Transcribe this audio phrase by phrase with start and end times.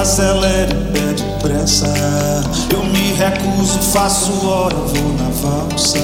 [0.00, 1.86] acelere, pede pressa.
[2.72, 5.98] Eu me recuso, faço hora, vou na valsa.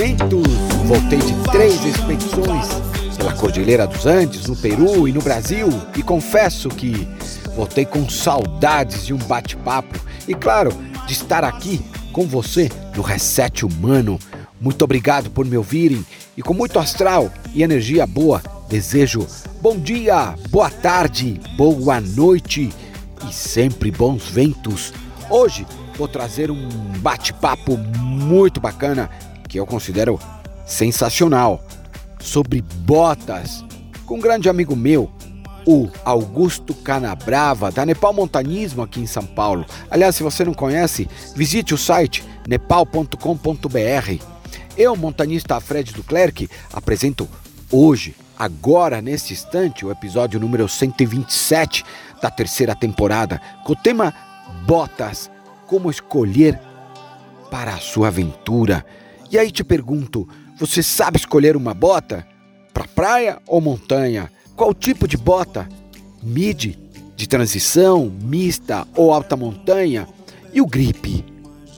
[0.00, 0.48] Bons ventos.
[0.86, 2.68] Voltei de três expedições
[3.16, 7.06] pela Cordilheira dos Andes, no Peru e no Brasil, e confesso que
[7.54, 10.72] voltei com saudades de um bate-papo e, claro,
[11.06, 11.80] de estar aqui
[12.12, 14.18] com você no Reset Humano.
[14.58, 16.04] Muito obrigado por me ouvirem
[16.36, 19.26] e com muito astral e energia boa, desejo
[19.60, 22.70] bom dia, boa tarde, boa noite
[23.28, 24.92] e sempre bons ventos.
[25.28, 29.10] Hoje vou trazer um bate-papo muito bacana
[29.50, 30.18] que eu considero
[30.64, 31.62] sensacional,
[32.20, 33.64] sobre botas,
[34.06, 35.10] com um grande amigo meu,
[35.66, 39.66] o Augusto Canabrava, da Nepal Montanismo aqui em São Paulo.
[39.90, 44.24] Aliás, se você não conhece, visite o site nepal.com.br.
[44.76, 47.28] Eu, montanista Fred Duclerc, apresento
[47.70, 51.84] hoje, agora, neste instante, o episódio número 127
[52.22, 54.14] da terceira temporada, com o tema
[54.64, 55.30] Botas,
[55.66, 56.58] como escolher
[57.50, 58.84] para a sua aventura.
[59.30, 60.28] E aí te pergunto,
[60.58, 62.26] você sabe escolher uma bota?
[62.74, 64.30] Para praia ou montanha?
[64.56, 65.68] Qual tipo de bota?
[66.22, 66.74] Mid,
[67.16, 70.08] de transição, mista ou alta montanha?
[70.52, 71.24] E o grip?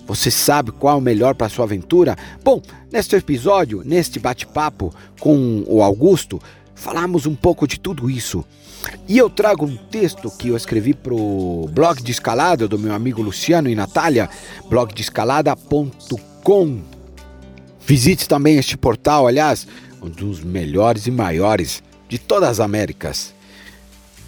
[0.06, 2.16] Você sabe qual é o melhor para sua aventura?
[2.42, 6.40] Bom, neste episódio, neste bate-papo com o Augusto,
[6.74, 8.44] falamos um pouco de tudo isso.
[9.06, 12.94] E eu trago um texto que eu escrevi para o blog de escalada do meu
[12.94, 14.28] amigo Luciano e Natália,
[14.68, 16.91] blogdeescalada.com.
[17.86, 19.66] Visite também este portal, aliás,
[20.00, 23.34] um dos melhores e maiores de todas as Américas.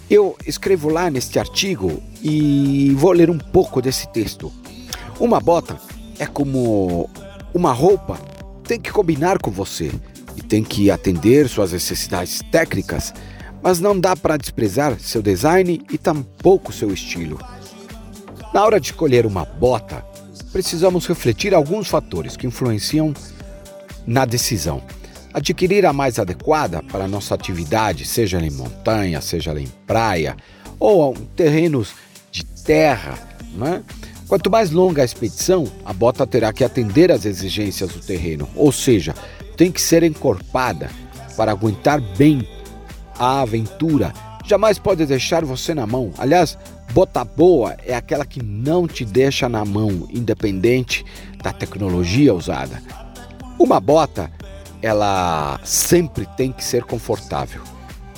[0.09, 4.51] Eu escrevo lá neste artigo e vou ler um pouco desse texto.
[5.19, 5.79] Uma bota
[6.19, 7.09] é como
[7.53, 8.19] uma roupa,
[8.63, 9.91] tem que combinar com você
[10.35, 13.13] e tem que atender suas necessidades técnicas,
[13.63, 17.39] mas não dá para desprezar seu design e tampouco seu estilo.
[18.53, 20.05] Na hora de escolher uma bota,
[20.51, 23.13] precisamos refletir alguns fatores que influenciam
[24.05, 24.81] na decisão.
[25.33, 30.37] Adquirir a mais adequada para a nossa atividade, seja em montanha, seja em praia
[30.79, 31.93] ou em terrenos
[32.31, 33.17] de terra.
[33.53, 33.83] Né?
[34.27, 38.71] Quanto mais longa a expedição, a bota terá que atender às exigências do terreno, ou
[38.71, 39.13] seja,
[39.55, 40.89] tem que ser encorpada
[41.35, 42.47] para aguentar bem
[43.19, 44.13] a aventura.
[44.45, 46.11] Jamais pode deixar você na mão.
[46.17, 46.57] Aliás,
[46.93, 51.05] bota boa é aquela que não te deixa na mão, independente
[51.43, 52.81] da tecnologia usada.
[53.57, 54.31] Uma bota,
[54.81, 57.61] ela sempre tem que ser confortável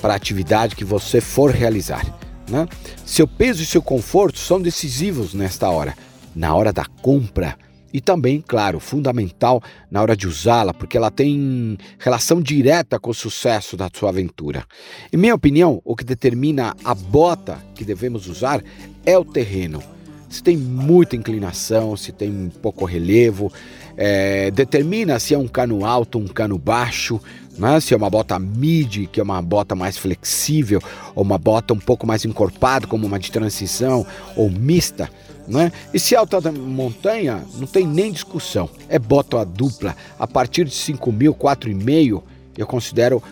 [0.01, 2.05] para a atividade que você for realizar.
[2.49, 2.67] Né?
[3.05, 5.95] Seu peso e seu conforto são decisivos nesta hora,
[6.35, 7.57] na hora da compra
[7.93, 13.13] e também, claro, fundamental na hora de usá-la, porque ela tem relação direta com o
[13.13, 14.65] sucesso da sua aventura.
[15.11, 18.61] Em minha opinião, o que determina a bota que devemos usar
[19.05, 19.81] é o terreno.
[20.29, 23.51] Se tem muita inclinação, se tem pouco relevo,
[23.97, 27.19] é, determina se é um cano alto, um cano baixo,
[27.57, 27.79] né?
[27.79, 30.79] se é uma bota mid, que é uma bota mais flexível,
[31.15, 35.09] ou uma bota um pouco mais encorpada, como uma de transição, ou mista.
[35.47, 35.71] Né?
[35.93, 39.95] E se é alta montanha, não tem nem discussão, é bota dupla.
[40.19, 42.21] A partir de 5 mil, 4,5,
[42.55, 43.23] eu considero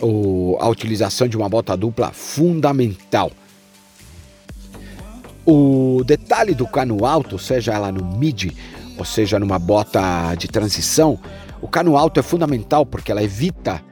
[0.00, 3.30] o, a utilização de uma bota dupla fundamental.
[5.44, 8.52] O detalhe do cano alto, seja ela no mid
[8.96, 11.18] ou seja, numa bota de transição,
[11.60, 13.82] o cano alto é fundamental porque ela evita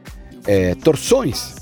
[0.46, 1.54] é, torções.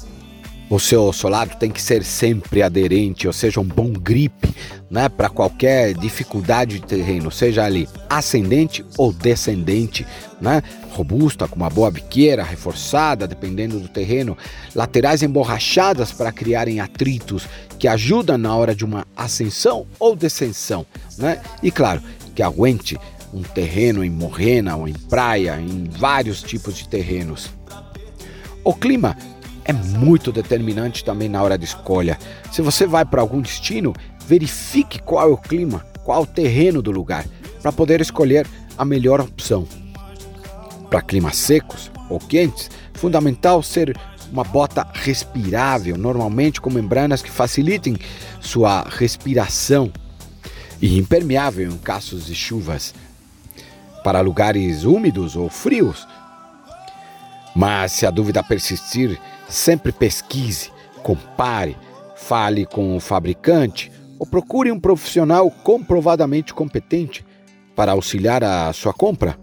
[0.69, 4.55] O seu solado tem que ser sempre aderente, ou seja, um bom grip
[4.91, 10.07] né, para qualquer dificuldade de terreno, seja ali ascendente ou descendente,
[10.41, 14.37] né, robusta, com uma boa biqueira reforçada, dependendo do terreno,
[14.75, 17.47] laterais emborrachadas para criarem atritos
[17.79, 20.87] que ajudam na hora de uma ascensão ou descensão,
[21.19, 22.03] né, e claro,
[22.35, 22.99] que aguente
[23.33, 27.51] um terreno em morrena ou em praia, em vários tipos de terrenos.
[28.65, 29.17] O clima
[29.65, 32.19] é muito determinante também na hora de escolha.
[32.51, 33.93] Se você vai para algum destino,
[34.27, 37.25] verifique qual é o clima, qual é o terreno do lugar,
[37.61, 38.47] para poder escolher
[38.77, 39.67] a melhor opção.
[40.91, 43.97] Para climas secos ou quentes, fundamental ser
[44.31, 47.97] uma bota respirável, normalmente com membranas que facilitem
[48.41, 49.93] sua respiração
[50.81, 52.95] e impermeável em casos de chuvas.
[54.03, 56.07] Para lugares úmidos ou frios,
[57.55, 60.71] Mas se a dúvida persistir, sempre pesquise,
[61.03, 61.77] compare,
[62.17, 67.25] fale com o fabricante ou procure um profissional comprovadamente competente
[67.77, 69.37] para auxiliar a sua compra.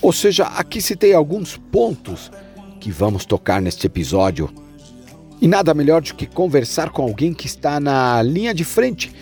[0.00, 2.30] Ou seja, aqui citei alguns pontos
[2.78, 4.50] que vamos tocar neste episódio.
[5.40, 9.12] E nada melhor do que conversar com alguém que está na linha de frente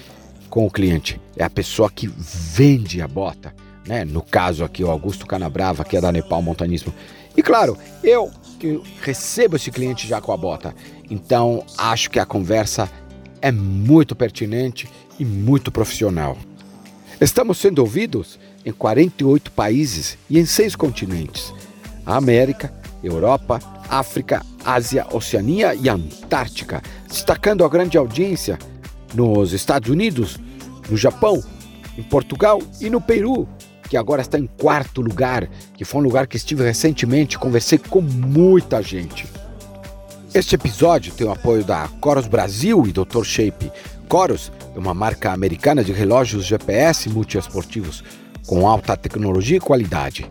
[0.52, 1.18] com o cliente.
[1.34, 3.54] É a pessoa que vende a bota.
[3.86, 4.04] Né?
[4.04, 6.92] No caso aqui, o Augusto Canabrava, que é da Nepal Montanismo.
[7.34, 10.74] E claro, eu que recebo esse cliente já com a bota.
[11.10, 12.86] Então, acho que a conversa
[13.40, 14.86] é muito pertinente
[15.18, 16.36] e muito profissional.
[17.18, 21.50] Estamos sendo ouvidos em 48 países e em seis continentes:
[22.04, 22.70] América,
[23.02, 23.58] Europa,
[23.88, 28.58] África, Ásia, Oceania e Antártica, destacando a grande audiência
[29.14, 30.38] nos Estados Unidos,
[30.88, 31.42] no Japão,
[31.96, 33.48] em Portugal e no Peru,
[33.88, 38.00] que agora está em quarto lugar, que foi um lugar que estive recentemente, conversei com
[38.00, 39.26] muita gente.
[40.34, 43.22] Este episódio tem o apoio da Coros Brasil e Dr.
[43.22, 43.70] Shape.
[44.08, 48.02] Coros é uma marca americana de relógios GPS multiesportivos
[48.46, 50.30] com alta tecnologia e qualidade.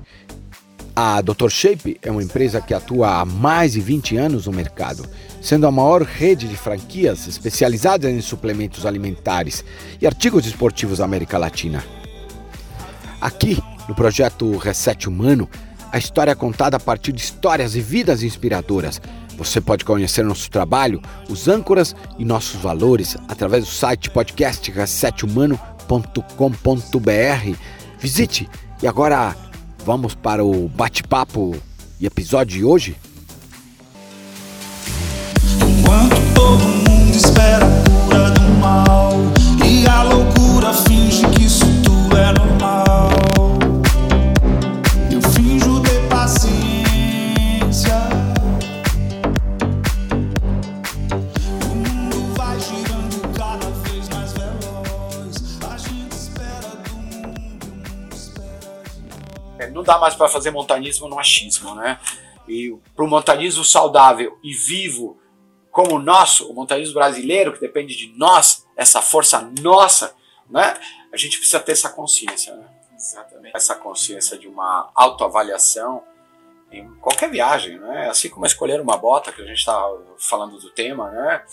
[1.04, 1.50] A Dr.
[1.50, 5.04] Shape é uma empresa que atua há mais de 20 anos no mercado,
[5.42, 9.66] sendo a maior rede de franquias especializadas em suplementos alimentares
[10.00, 11.84] e artigos esportivos da América Latina.
[13.20, 13.58] Aqui,
[13.90, 15.50] no projeto Reset Humano,
[15.92, 19.02] a história é contada a partir de histórias e vidas inspiradoras.
[19.36, 27.58] Você pode conhecer nosso trabalho, os âncoras e nossos valores através do site podcast resethumano.com.br
[27.98, 28.48] Visite!
[28.84, 29.36] E agora
[29.86, 31.56] vamos para o bate-papo
[32.00, 32.96] e episódio de hoje?
[35.60, 37.51] Enquanto todo mundo espera
[59.92, 62.00] dá mais para fazer montanismo no achismo, né?
[62.48, 65.20] E para o montanismo saudável e vivo
[65.70, 70.16] como o nosso, o montanismo brasileiro, que depende de nós, essa força nossa,
[70.50, 70.78] né?
[71.12, 72.66] A gente precisa ter essa consciência, né?
[72.96, 73.56] Exatamente.
[73.56, 76.04] Essa consciência de uma autoavaliação
[76.72, 78.10] em qualquer viagem, né?
[78.10, 79.78] Assim como escolher uma bota, que a gente está
[80.18, 81.44] falando do tema, né?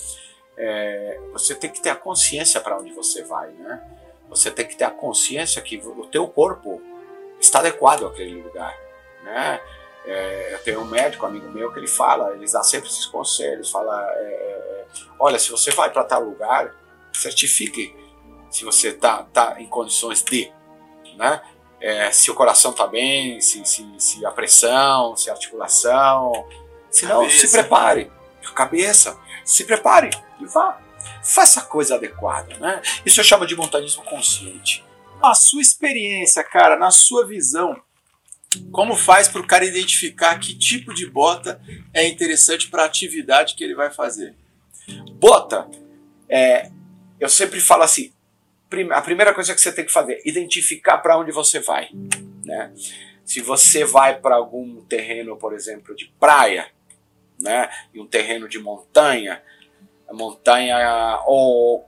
[0.57, 3.83] É, você tem que ter a consciência para onde você vai, né?
[4.29, 6.83] Você tem que ter a consciência que o teu corpo
[7.49, 8.77] está adequado àquele lugar,
[9.23, 9.61] né?
[10.05, 13.71] É, eu tenho um médico amigo meu que ele fala, ele dá sempre esses conselhos,
[13.71, 14.87] fala, é, é,
[15.19, 16.75] olha, se você vai para tal lugar,
[17.13, 17.95] certifique
[18.51, 20.51] se você tá, tá em condições de,
[21.17, 21.43] né?
[21.81, 26.33] É, se o coração tá bem, se, se, se a pressão, se a articulação,
[26.91, 28.11] se não, se prepare,
[28.55, 30.11] cabeça, se prepare
[30.41, 30.81] e vá.
[31.23, 32.83] Faça a coisa adequada, né?
[33.05, 34.85] Isso eu chamo de montanismo consciente.
[35.23, 37.81] A sua experiência, cara, na sua visão,
[38.71, 41.61] como faz para o cara identificar que tipo de bota
[41.93, 44.35] é interessante para a atividade que ele vai fazer?
[45.15, 45.69] Bota,
[46.29, 46.71] é,
[47.19, 48.13] eu sempre falo assim,
[48.93, 51.89] a primeira coisa que você tem que fazer identificar para onde você vai,
[52.45, 52.73] né?
[53.25, 56.71] Se você vai para algum terreno, por exemplo, de praia,
[57.41, 59.43] né, e um terreno de montanha,
[60.13, 61.88] montanha ou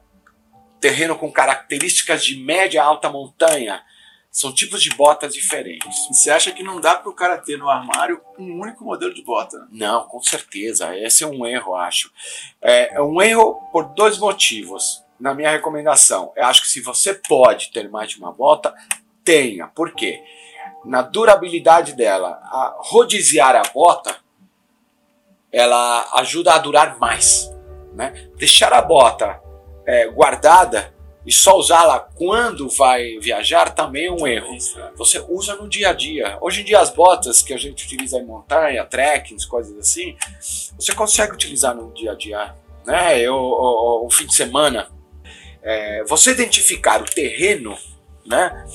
[0.81, 3.83] terreno com características de média alta montanha,
[4.31, 6.07] são tipos de botas diferentes.
[6.09, 9.23] Você acha que não dá para o cara ter no armário um único modelo de
[9.23, 9.59] bota?
[9.59, 9.67] né?
[9.73, 10.97] Não, com certeza.
[10.97, 12.13] Esse é um erro, acho.
[12.63, 15.05] É é um erro por dois motivos.
[15.19, 18.73] Na minha recomendação, eu acho que se você pode ter mais de uma bota,
[19.23, 19.67] tenha.
[19.67, 20.23] Por quê?
[20.85, 24.17] Na durabilidade dela, a rodiziar a bota,
[25.53, 27.51] ela ajuda a durar mais.
[27.93, 28.31] Né?
[28.37, 29.43] Deixar a bota
[29.87, 30.93] é, guardada
[31.25, 34.57] e só usá-la quando vai viajar também é um erro
[34.97, 36.39] você usa no dia a dia.
[36.41, 40.17] Hoje em dia as botas que a gente utiliza em montanha, trekkings, coisas assim,
[40.79, 42.55] você consegue utilizar no dia a dia,
[42.87, 43.29] né?
[43.31, 44.89] O fim de semana,
[45.63, 47.77] é, você identificar o terreno,
[48.27, 48.67] né?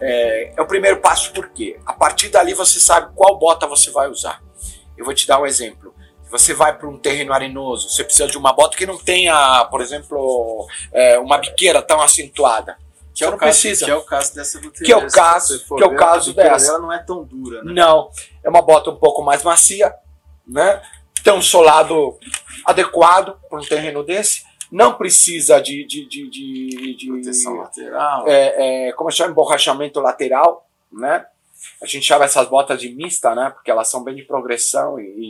[0.00, 4.08] É, é o primeiro passo porque a partir dali você sabe qual bota você vai
[4.08, 4.42] usar.
[4.96, 5.91] Eu vou te dar um exemplo.
[6.32, 9.80] Você vai para um terreno arenoso, você precisa de uma bota que não tenha, por
[9.80, 12.76] exemplo, é, uma biqueira tão acentuada.
[13.14, 13.84] Que é, Você o caso, precisa.
[13.84, 14.84] que é o caso dessa botella.
[14.86, 16.70] Que é o caso- que é o caso dessa.
[16.70, 17.72] Ela não é tão dura, né?
[17.74, 18.10] Não,
[18.42, 19.94] é uma bota um pouco mais macia,
[20.46, 20.82] né?
[21.22, 22.18] Tem um solado
[22.64, 24.42] adequado para um terreno desse.
[24.70, 28.24] Não precisa de, de, de, de, de- Proteção lateral.
[28.26, 31.26] é, é, como chama, emborrachamento lateral, né?
[31.80, 33.50] A gente chama essas botas de mista, né?
[33.50, 35.28] Porque elas são bem de progressão e, e,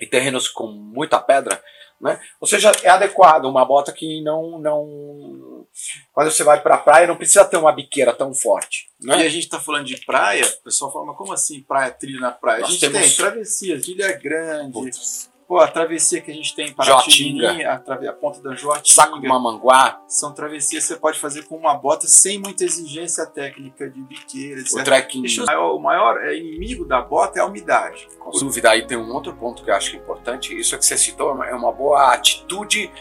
[0.00, 1.62] e terrenos com muita pedra,
[2.00, 2.20] né?
[2.40, 5.66] Ou seja, é adequado uma bota que não não
[6.12, 9.22] quando você vai para a praia não precisa ter uma biqueira tão forte, né?
[9.22, 12.20] E a gente está falando de praia, o pessoal fala, mas como assim praia, trilha
[12.20, 12.60] na praia?
[12.60, 16.54] Nós a gente temos- tem travessias, Ilha Grande, Putz, pô, a travessia que a gente
[16.54, 18.94] tem em Paraty, a, trave- a ponta da Joatinga.
[18.94, 23.24] saco de mamanguá, São travessias que você pode fazer com uma bota sem muita exigência
[23.24, 24.74] técnica de biqueira, etc.
[24.76, 25.24] o trekking.
[25.40, 28.06] O maior, o maior é, inimigo da bota é a umidade.
[28.18, 30.54] Com dúvida, aí tem um outro ponto que eu acho que é importante.
[30.54, 32.92] Isso que você citou é uma- é uma boa atitude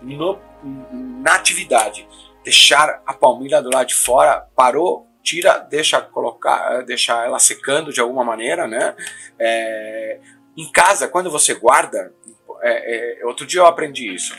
[0.00, 2.08] no- na atividade.
[2.44, 8.00] Deixar a palmilha do lado de fora, parou, tira, deixa colocar, deixa ela secando de
[8.00, 8.94] alguma maneira, né?
[9.36, 10.20] É,
[10.56, 12.14] em casa, quando você guarda,
[12.62, 14.34] é, é, outro dia eu aprendi isso.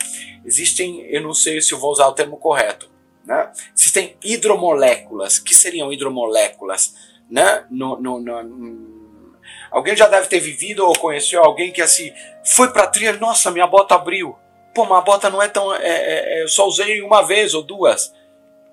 [0.46, 2.90] Existem, eu não sei se eu vou usar o termo correto,
[3.26, 3.52] né?
[3.78, 5.38] Existem hidromoléculas.
[5.40, 6.94] que seriam hidromoléculas?
[7.30, 7.66] Né?
[7.70, 9.38] No, no, no-
[9.70, 12.12] Alguém já deve ter vivido ou conheceu alguém que assim
[12.44, 14.36] foi pra trilha, nossa, minha bota abriu.
[14.74, 15.74] Pô, mas a bota não é tão.
[15.76, 18.14] é- é- é, eu só usei uma vez ou duas.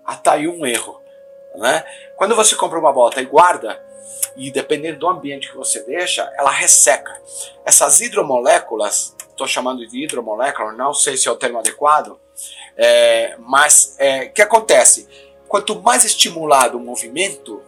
[0.05, 1.01] Ah, tá aí um erro.
[1.57, 1.85] Né?
[2.17, 3.83] Quando você compra uma bota e guarda,
[4.37, 7.13] e dependendo do ambiente que você deixa, ela resseca.
[7.65, 12.19] Essas hidromoléculas, estou chamando de hidromolécula, não sei se é o termo adequado,
[12.77, 13.97] é, mas
[14.29, 15.09] o que acontece?
[15.49, 17.63] Quanto mais estimulado o movimento,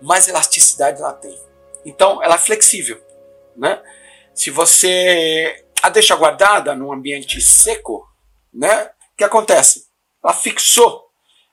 [0.00, 1.36] mais elasticidade ela tem.
[1.84, 3.02] Então, ela é flexível.
[3.56, 3.82] Né?
[4.34, 8.08] Se você a deixa guardada num ambiente seco,
[8.52, 8.84] né?
[9.12, 9.86] o que acontece?
[10.22, 11.08] Ela fixou,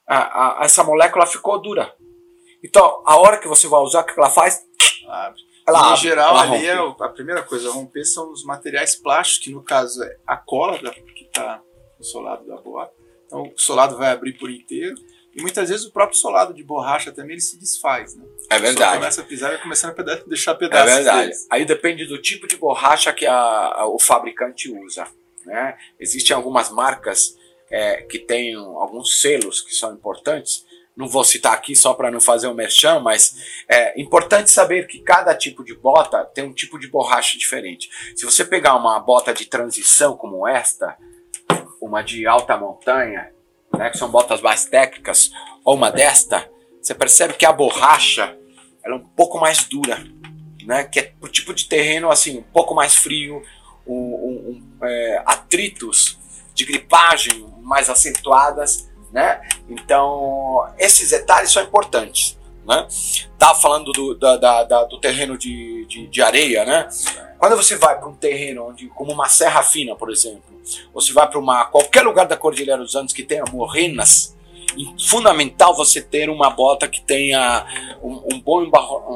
[0.08, 1.94] a, a- essa molécula ficou dura.
[2.64, 4.64] Então, a hora que você vai usar, o que ela faz?
[5.08, 5.42] Abre.
[5.68, 7.02] Ela em abre, geral, ela ali rompe.
[7.02, 10.36] é a primeira coisa a romper são os materiais plásticos, que no caso é a
[10.38, 11.62] cola da, que está
[12.00, 12.94] no solado da bota.
[13.28, 14.96] Então o solado vai abrir por inteiro.
[15.34, 18.16] E muitas vezes o próprio solado de borracha também ele se desfaz.
[18.18, 18.26] Né?
[18.50, 18.98] É Só verdade.
[18.98, 20.94] começa a pisar e vai começando a peda- deixar É pedaços.
[20.94, 21.20] verdade.
[21.22, 21.48] deles.
[21.50, 25.08] Aí depende do tipo de borracha que a- a- o fabricante usa.
[25.46, 25.78] Né?
[26.00, 27.38] Existem algumas marcas
[27.74, 30.66] é, que têm alguns selos que são importantes.
[30.96, 33.36] Não vou citar aqui só para não fazer o merchan, mas
[33.70, 37.90] é importante saber que cada tipo de bota tem um tipo de borracha diferente.
[38.16, 40.98] Se você pegar uma bota de transição como esta,
[41.82, 43.32] uma de alta montanha,
[43.74, 45.32] né, que são botas mais técnicas,
[45.64, 46.50] ou uma desta,
[46.82, 48.38] você percebe que a borracha
[48.84, 49.98] ela é um pouco mais dura,
[50.66, 53.42] né, que é pro tipo de terreno assim um pouco mais frio,
[53.88, 56.20] um, um- um, é, atritos
[56.54, 59.42] de gripagem mais acentuadas, né?
[59.70, 62.38] Então esses detalhes são importantes,
[62.68, 62.88] né?
[63.38, 66.88] Tava falando do, da- da- da- do terreno de, de, de areia, né?
[67.38, 70.44] Quando você vai para um terreno onde, como uma serra fina, por exemplo,
[70.94, 74.36] ou se vai para uma qualquer lugar da Cordilheira dos Andes que tenha morrenas,
[74.74, 77.66] é fundamental você ter uma bota que tenha
[78.02, 78.64] um, um bom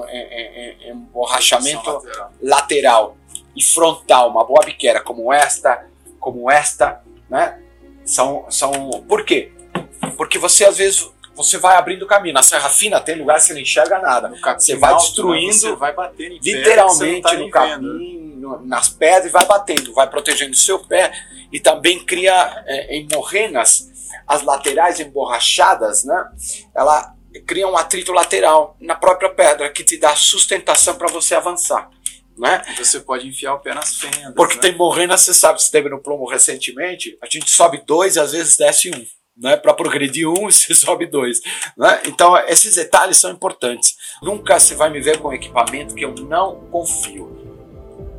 [0.08, 2.32] é, é, é, emborrachamento lateral.
[2.42, 3.18] lateral
[3.56, 5.86] e frontal, uma boa biqueira como esta,
[6.20, 7.62] como esta, né?
[8.04, 9.52] São, são, por quê?
[10.12, 12.34] Porque você às vezes você vai abrindo caminho.
[12.34, 14.30] Na Serra Fina tem lugar que você não enxerga nada.
[14.42, 19.30] Capim Você vai destruindo você vai batendo não Literalmente tá no caminho, nas pedras e
[19.30, 21.12] vai batendo, vai protegendo o seu pé
[21.52, 23.90] e também cria é, em morrenas
[24.28, 26.26] as laterais emborrachadas, né?
[26.76, 27.14] Ela
[27.46, 31.90] cria um atrito lateral na própria pedra que te dá sustentação para você avançar,
[32.38, 32.62] né?
[32.78, 34.34] Você pode enfiar o pé nas fendas.
[34.36, 34.62] Porque né?
[34.62, 38.32] tem morrena, você sabe, se teve no plomo recentemente, a gente sobe dois e às
[38.32, 39.06] vezes desce um.
[39.38, 41.42] Né, para progredir um, você sobe dois.
[41.78, 42.04] Né?
[42.06, 43.96] Então, esses detalhes são importantes.
[44.22, 47.46] Nunca você vai me ver com equipamento que eu não confio.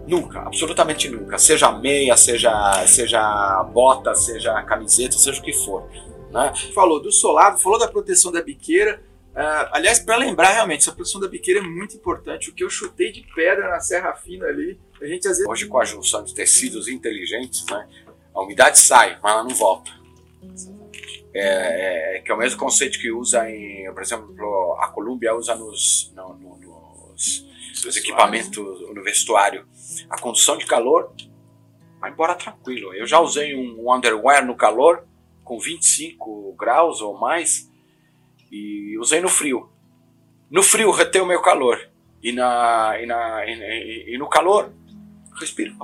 [0.07, 1.37] Nunca, absolutamente nunca.
[1.37, 5.89] Seja meia, seja, seja bota, seja camiseta, seja o que for.
[6.31, 6.53] Né?
[6.75, 9.03] falou do solado, falou da proteção da biqueira.
[9.35, 12.51] Ah, aliás, para lembrar realmente, essa proteção da biqueira é muito importante.
[12.51, 15.49] O que eu chutei de pedra na Serra Fina ali, a gente às vezes.
[15.49, 17.89] Hoje, com a junção de tecidos inteligentes, né,
[18.35, 19.91] a umidade sai, mas ela não volta.
[21.39, 25.55] É, é, que é o mesmo conceito que usa em, por exemplo, a Columbia usa
[25.55, 26.57] nos, no- no-
[27.11, 27.47] nos,
[27.85, 28.57] nos equipamentos,
[28.95, 29.67] no vestuário.
[30.09, 31.13] A condução de calor
[32.01, 32.95] vai embora tranquilo.
[32.95, 35.07] Eu já usei um underwear no calor
[35.45, 37.71] com 25 graus ou mais
[38.51, 39.69] e usei no frio.
[40.51, 41.79] No frio retém o meu calor
[42.23, 44.73] e, na, e, na, e, e- no calor
[45.39, 45.75] respiro.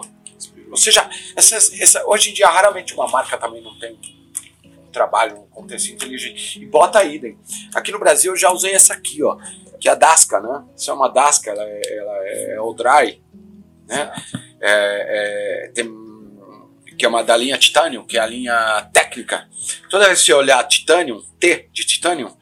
[0.71, 3.95] Ou seja, essas, essa, hoje em dia raramente uma marca também não tem
[4.93, 6.63] trabalho com tecido inteligente.
[6.63, 7.39] E bota a idem.
[7.75, 9.37] Aqui no Brasil eu já usei essa aqui, ó,
[9.81, 10.65] que é a Dasca, né?
[10.77, 13.23] Isso é uma Dasca, ela é, ela é o dry,
[13.89, 14.13] né?
[14.61, 15.93] É, é, tem,
[16.97, 19.49] que é uma da linha Titanium, que é a linha técnica.
[19.91, 22.37] Toda vez que você olhar Titanium, T de Titanium,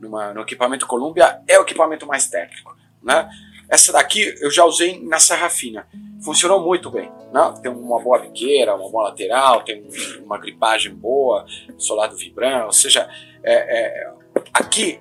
[0.00, 2.76] numa, no equipamento Columbia é o equipamento mais técnico.
[3.02, 3.28] Né?
[3.68, 5.86] Essa daqui eu já usei na Serra Fina.
[6.22, 7.10] Funcionou muito bem.
[7.32, 7.54] Né?
[7.62, 9.86] Tem uma boa biqueira, uma boa lateral, tem
[10.24, 11.44] uma gripagem boa,
[11.78, 13.08] solado vibrante, ou seja,
[13.42, 14.12] é, é,
[14.52, 15.00] aqui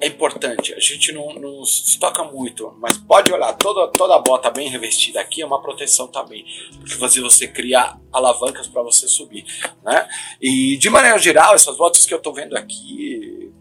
[0.00, 4.18] é importante, a gente não, não se toca muito, mas pode olhar, toda, toda a
[4.18, 6.44] bota bem revestida aqui é uma proteção também,
[6.78, 9.44] porque você, você cria alavancas para você subir.
[9.82, 10.08] Né?
[10.40, 13.52] E de maneira geral, essas botas que eu estou vendo aqui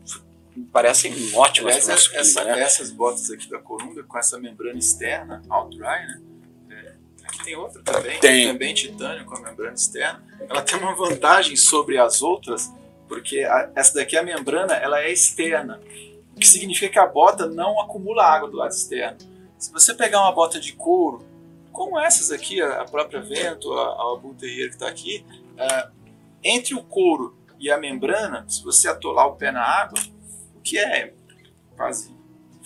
[0.77, 2.61] parecem ótimas essa- clima, né?
[2.61, 6.21] Essas botas aqui da Columbia com essa membrana externa, out-dry, né?
[6.69, 6.93] É,
[7.25, 8.47] aqui tem outra também, Tem.
[8.47, 10.23] também titânio com a membrana externa.
[10.47, 12.71] Ela tem uma vantagem sobre as outras,
[13.07, 15.81] porque a- essa daqui, a membrana, ela é externa,
[16.35, 19.17] o que significa que a bota não acumula água do lado externo.
[19.57, 21.25] Se você pegar uma bota de couro,
[21.71, 25.25] como essas aqui, a própria Vento, a, a Bull Terrier que está aqui,
[25.57, 25.89] ah,
[26.43, 29.97] entre o couro e a membrana, se você atolar o pé na água,
[30.67, 31.13] que é
[31.75, 32.15] quase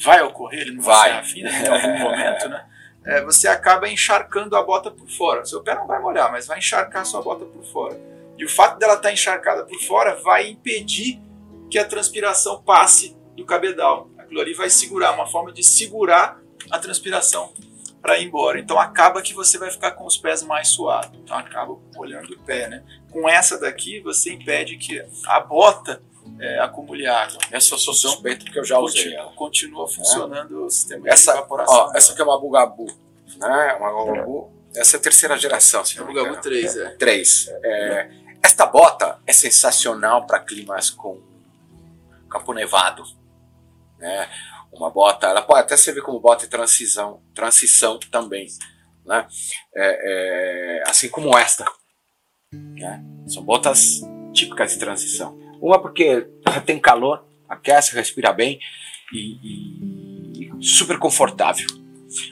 [0.04, 1.24] vai ocorrer, ele não vai, Vai.
[1.24, 2.66] ser afina em algum momento, né?
[3.06, 5.46] É, você acaba encharcando a bota por fora.
[5.46, 8.00] Seu pé não vai molhar, mas vai encharcar a sua bota por fora.
[8.38, 11.20] E o fato dela estar encharcada por fora vai impedir
[11.70, 14.10] que a transpiração passe do cabedal.
[14.18, 16.40] Aquilo ali vai segurar, uma forma de segurar
[16.70, 17.54] a transpiração
[18.02, 18.60] para ir embora.
[18.60, 21.20] Então acaba que você vai ficar com os pés mais suados.
[21.24, 22.84] Então acaba molhando o pé, né?
[23.12, 26.02] Com essa daqui você impede que a bota
[26.42, 27.38] é, acumule água.
[27.52, 29.34] Essa eu sou suspeito porque eu já usei Continua, ela.
[29.34, 31.76] continua funcionando o sistema Essa, de evaporação.
[31.76, 32.88] ó, essa aqui é uma Bugabu,
[33.38, 33.74] né?
[33.80, 34.52] Uma Bugabu.
[34.76, 36.42] Essa é a terceira geração, se é não me Bugabu engano.
[36.42, 36.90] 3, é.
[36.96, 37.48] 3.
[37.64, 38.12] É,
[38.44, 41.22] esta bota é sensacional para climas com
[42.30, 43.04] campo nevado.
[44.00, 44.30] Né?
[44.72, 48.48] Uma bota, ela pode até servir como bota de transição, transição também.
[49.06, 49.28] Né?
[49.76, 51.66] É, é, assim como esta.
[52.54, 53.04] né?
[53.28, 54.02] São botas
[54.34, 55.38] típicas de transição.
[55.62, 56.28] Uma porque
[56.66, 58.60] tem calor, aquece, respira bem
[59.14, 61.68] e, e- super confortável.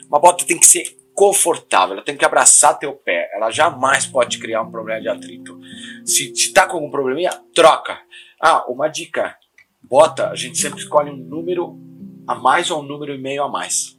[0.08, 4.38] Uma bota tem que ser confortável, ela tem que abraçar teu pé, ela jamais pode
[4.38, 5.58] criar um problema de atrito.
[6.04, 8.00] Se, se tá com algum probleminha, troca.
[8.40, 9.36] Ah, uma dica:
[9.82, 11.78] bota, a gente sempre escolhe um número
[12.26, 13.98] a mais ou um número e meio a mais.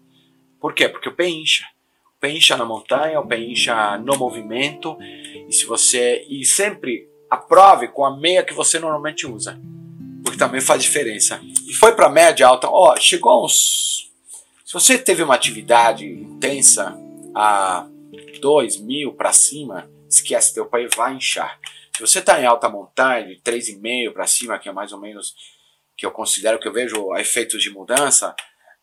[0.59, 0.89] Por quê?
[0.89, 1.65] Porque o pé incha.
[2.17, 4.97] O pé incha na montanha, o pé incha no movimento.
[5.47, 6.25] E se você.
[6.29, 9.57] E sempre aprove com a meia que você normalmente usa.
[10.21, 11.39] Porque também faz diferença.
[11.65, 14.11] E foi para média alta, ó, chegou a uns.
[14.65, 16.93] Se você teve uma atividade intensa
[17.33, 17.87] a
[18.41, 21.57] 2 mil para cima, esquece, teu pé vai inchar.
[21.95, 25.33] Se você está em alta montanha, de 3,5 para cima, que é mais ou menos
[25.97, 28.35] que eu considero que eu vejo efeitos de mudança,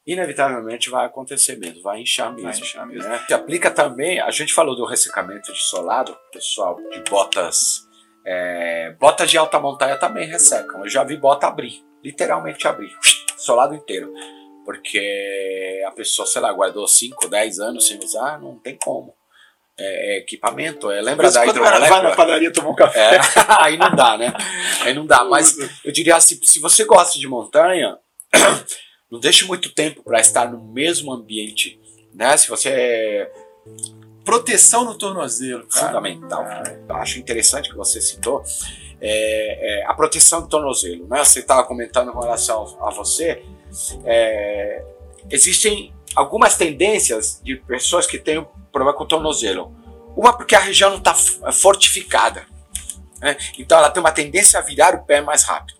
[0.07, 2.51] inevitavelmente vai acontecer mesmo, vai inchar mesmo.
[2.51, 3.09] Vai inchar mesmo.
[3.09, 3.25] né?
[3.27, 7.88] Se aplica também, a gente falou do ressecamento de solado, pessoal, de botas.
[8.31, 10.85] É, botas de alta montanha também ressecam.
[10.85, 12.95] Eu já vi bota abrir, literalmente abrir,
[13.39, 14.13] solado inteiro.
[14.67, 19.15] Porque a pessoa, sei lá, guardou 5, 10 anos sem usar, não tem como.
[19.79, 23.17] É, é equipamento, é, lembra Mas da ela vai na padaria tomar um café.
[23.17, 23.21] É,
[23.63, 24.35] aí não dá, né?
[24.83, 25.25] Aí não dá.
[25.25, 27.97] Mas eu diria assim, se você gosta de montanha,
[29.11, 31.81] não deixe muito tempo para estar no mesmo ambiente,
[32.13, 32.37] né?
[32.37, 33.31] Se você
[34.29, 35.87] Proteção no tornozelo, cara.
[35.87, 36.45] fundamental.
[36.87, 38.43] Eu acho interessante que você citou
[39.01, 41.25] é, é, a proteção do tornozelo, né?
[41.25, 43.43] Você estava comentando com relação a você.
[44.05, 44.85] é,
[45.31, 49.75] existem algumas tendências de pessoas que têm problema com o tornozelo.
[50.15, 52.45] Uma porque a região não está fortificada.
[53.23, 53.35] né?
[53.59, 55.79] Então ela tem uma tendência a virar o pé mais rápido.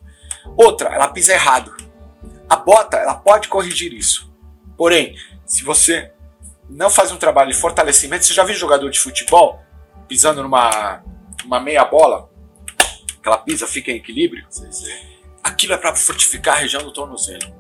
[0.57, 1.77] Outra, ela pisa errado.
[2.49, 4.33] A bota, ela pode corrigir isso.
[4.75, 6.13] Porém, se você
[6.69, 9.61] não faz um trabalho de fortalecimento, você já viu jogador de futebol
[10.07, 11.03] pisando numa
[11.45, 12.29] uma meia bola,
[13.23, 14.47] que ela pisa, fica em equilíbrio?
[15.43, 17.57] Aquilo é para fortificar a região do tornozelo.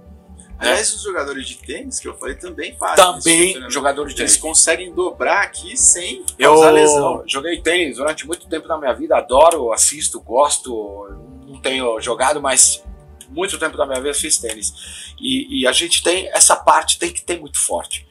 [0.59, 3.71] Aliás, os jogadores de tênis que eu falei também fazem Também isso, né?
[3.71, 4.37] jogador de Eles tênis.
[4.39, 7.23] conseguem dobrar aqui sem Eu causar lesão.
[7.29, 11.07] joguei tênis durante muito tempo da minha vida, adoro, assisto, gosto,
[11.47, 12.83] não tenho jogado, mas
[13.29, 15.15] muito tempo da minha vida fiz tênis.
[15.21, 18.08] E, e a gente tem essa parte, tem que ter muito forte.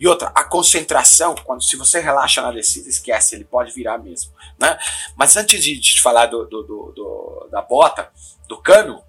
[0.00, 4.32] E outra, a concentração, quando se você relaxa na descida, esquece, ele pode virar mesmo.
[4.58, 4.78] Né?
[5.14, 8.10] Mas antes de, de falar do, do- do- da bota,
[8.48, 9.02] do cano,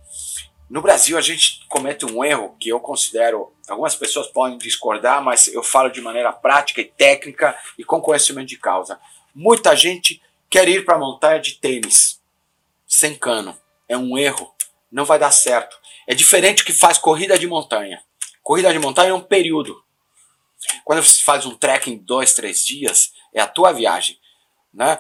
[0.69, 5.47] no Brasil a gente comete um erro que eu considero, algumas pessoas podem discordar, mas
[5.47, 8.99] eu falo de maneira prática e técnica e com conhecimento de causa.
[9.34, 12.19] Muita gente quer ir para a montanha de tênis
[12.86, 13.58] sem cano.
[13.88, 14.54] É um erro.
[14.91, 15.77] Não vai dar certo.
[16.06, 18.01] É diferente que faz corrida de montanha.
[18.43, 19.82] Corrida de montanha é um período.
[20.86, 24.17] Quando você faz um trekking dois, três dias, é a tua viagem,
[24.74, 25.00] né?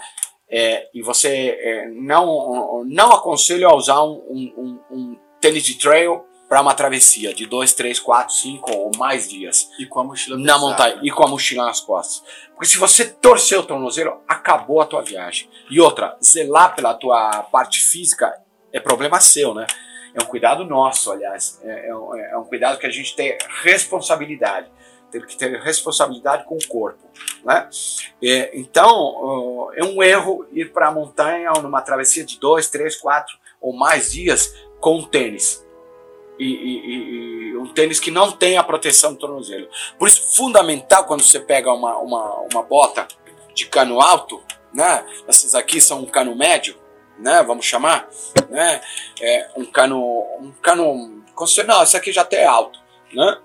[0.49, 6.23] É, e você é, não não aconselho a usar um, um- um- tênis de trail
[6.49, 10.37] para uma travessia de 2, 3, 4, 5 ou mais dias E com a mochila
[10.37, 11.01] na pesada, montanha né?
[11.05, 12.21] e com a mochila nas costas.
[12.49, 15.49] Porque se você torcer o tornozelo, acabou a tua viagem.
[15.69, 18.37] E outra, zelar pela tua parte física
[18.73, 19.65] é problema seu, né?
[20.13, 21.61] É um cuidado nosso, aliás.
[21.63, 24.69] É, é um, é um cuidado que a gente tem responsabilidade.
[25.11, 26.99] Tem que ter responsabilidade com o corpo.
[27.43, 27.69] Né?
[28.23, 32.95] É, então, é um erro ir para a montanha ou numa travessia de dois, três,
[32.95, 35.65] quatro ou mais dias com tênis.
[36.39, 39.67] E, e- e um tênis que não tem a proteção do tornozelo.
[39.99, 43.07] Por isso, fundamental quando você pega uma, uma, uma bota
[43.53, 44.41] de cano alto,
[44.73, 45.05] né?
[45.27, 46.75] Essas aqui são um cano médio,
[47.19, 47.43] né?
[47.43, 48.09] Vamos chamar,
[48.49, 48.81] né?
[49.21, 49.99] É um cano,
[50.39, 51.83] um cano convencional.
[51.83, 52.80] Esse aqui já até é alto,
[53.13, 53.37] né?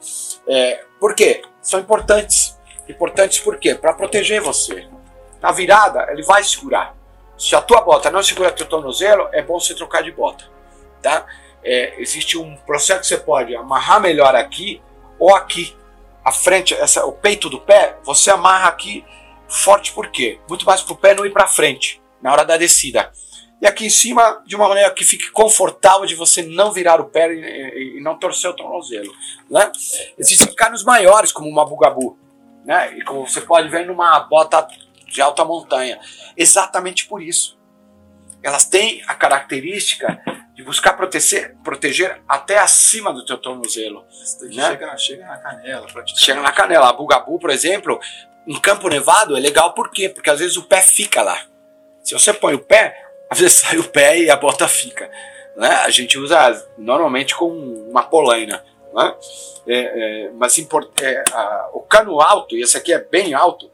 [0.49, 1.43] É, por quê?
[1.61, 2.59] São importantes.
[2.89, 3.75] Importantes por quê?
[3.75, 4.89] Para proteger você.
[5.41, 6.95] Na virada, ele vai segurar.
[7.39, 10.45] Se a tua bota não segura teu tornozelo, é bom você trocar de bota,
[11.03, 11.27] tá?
[11.63, 14.81] É, existe um processo que você pode amarrar melhor aqui
[15.19, 15.77] ou aqui.
[16.25, 19.05] A frente, essa, o peito do pé, você amarra aqui
[19.49, 20.41] forte por quê?
[20.49, 23.13] Muito mais para o pé não ir para frente na hora da descida.
[23.61, 27.07] E aqui em cima, de uma maneira que fique confortável de você não virar o
[27.07, 29.11] pé e, e- não torcer o tornozelo.
[29.51, 29.71] Né?
[30.19, 32.19] Existem canos maiores, como uma bugabu,
[32.65, 32.97] né?
[32.99, 34.67] e como você pode ver numa bota
[35.09, 35.99] de alta montanha.
[36.37, 37.59] Exatamente por isso.
[38.43, 40.21] Elas têm a característica
[40.55, 44.05] de buscar proteger, proteger até acima do teu tornozelo.
[44.55, 44.69] Né?
[44.71, 45.87] chega, na- chega na canela.
[46.15, 46.89] Chega na canela.
[46.91, 47.99] A bugabu, por exemplo,
[48.47, 50.11] em campo nevado é legal por quê?
[50.11, 51.41] Porque às vezes o pé fica lá.
[52.05, 55.11] Se você põe o pé, às vezes sai o pé e a bota fica.
[55.57, 55.69] Né?
[55.69, 57.49] A gente usa normalmente com
[57.89, 58.65] uma polaina.
[58.95, 59.15] Né?
[59.67, 63.71] É, é, mas é, a- o cano alto, e esse aqui é bem alto,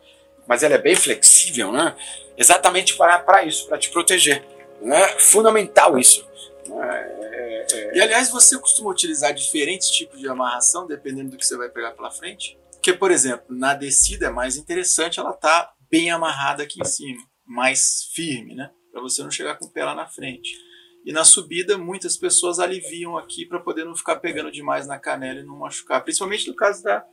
[0.47, 1.95] mas ele é bem flexível, né?
[2.37, 4.45] exatamente para isso, para te proteger.
[4.81, 5.09] Né?
[5.19, 6.27] Fundamental isso.
[6.67, 7.19] né?
[7.33, 11.57] É, é, E aliás, você costuma utilizar diferentes tipos de amarração dependendo do que você
[11.57, 12.59] vai pegar pela frente?
[12.73, 17.21] Porque, por exemplo, na descida é mais interessante ela tá bem amarrada aqui em cima,
[17.47, 18.71] mais firme, né?
[18.93, 20.57] Para você não chegar com o pé lá na frente.
[21.05, 25.41] E na subida, muitas pessoas aliviam aqui para poder não ficar pegando demais na canela
[25.41, 26.05] e não machucar.
[26.05, 27.05] Principalmente no caso da,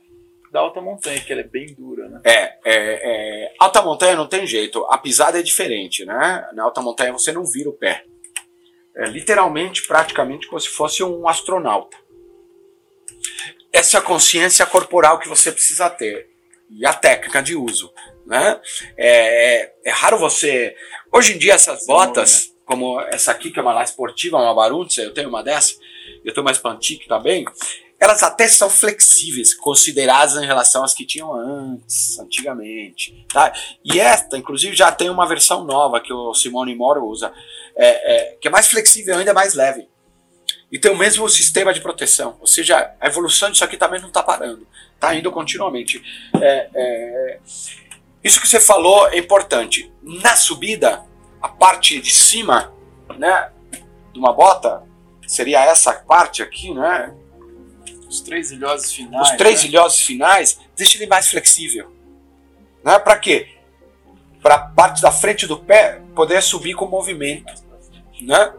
[0.52, 2.20] da alta montanha, que ela é bem dura, né?
[2.24, 6.48] É, é, é, alta montanha não tem jeito, a pisada é diferente, né?
[6.52, 8.04] Na alta montanha você não vira o pé.
[8.94, 11.96] É literalmente, praticamente, como se fosse um astronauta.
[13.72, 16.28] Essa é a consciência corporal que você precisa ter
[16.68, 17.92] e a técnica de uso,
[18.30, 18.60] né?
[18.96, 20.76] É, é, é raro você.
[21.12, 25.02] Hoje em dia essas botas, como essa aqui que é uma lá esportiva, uma Barunza,
[25.02, 25.74] eu tenho uma dessa,
[26.24, 27.44] eu tenho uma Spantic também.
[27.98, 33.26] Elas até são flexíveis, consideradas em relação às que tinham antes, antigamente.
[33.30, 33.52] Tá?
[33.84, 37.30] E esta, inclusive, já tem uma versão nova que o Simone Moro usa,
[37.76, 39.86] é, é, que é mais flexível ainda, mais leve.
[40.72, 42.38] E tem o mesmo sistema de proteção.
[42.40, 44.66] Ou seja, a evolução disso aqui também não está parando.
[44.94, 46.00] Está indo continuamente.
[46.40, 47.40] É, é,
[48.22, 49.92] isso que você falou é importante.
[50.02, 51.02] Na subida,
[51.40, 52.72] a parte de cima
[53.16, 53.50] né,
[54.12, 54.82] de uma bota
[55.26, 57.14] seria essa parte aqui, né?
[58.08, 59.30] Os três ilhoses finais.
[59.30, 59.68] Os três né?
[59.68, 61.90] ilhoses finais, deixa ele mais flexível.
[62.84, 62.98] Né?
[62.98, 63.48] Para quê?
[64.42, 67.52] Para a parte da frente do pé poder subir com movimento.
[68.20, 68.52] Né?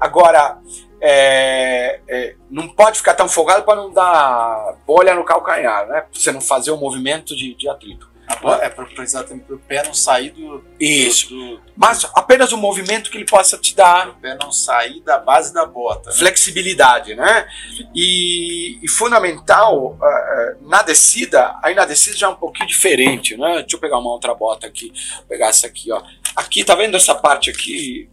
[0.00, 0.58] Agora,
[1.00, 6.00] é, é, não pode ficar tão folgado para não dar bolha no calcanhar, né?
[6.02, 8.13] Pra você não fazer o movimento de, de atrito.
[8.62, 11.28] É para exatamente para o pé não sair do, Isso.
[11.28, 15.00] do, do Mas apenas o movimento que ele possa te dar o pé não sair
[15.00, 16.10] da base da bota.
[16.10, 16.16] Né?
[16.16, 17.46] flexibilidade, né?
[17.94, 23.60] E, e fundamental ah, na descida, aí na descida já é um pouquinho diferente, né?
[23.60, 26.02] Deixa eu pegar uma outra bota aqui, vou pegar essa aqui, ó.
[26.34, 28.08] Aqui, tá vendo essa parte aqui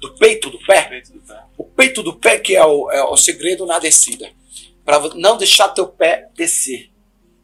[0.00, 0.82] do peito do pé?
[0.82, 1.42] Peito do pé.
[1.56, 4.30] O peito do pé que é o, é o segredo na descida,
[4.84, 6.90] para não deixar teu pé descer,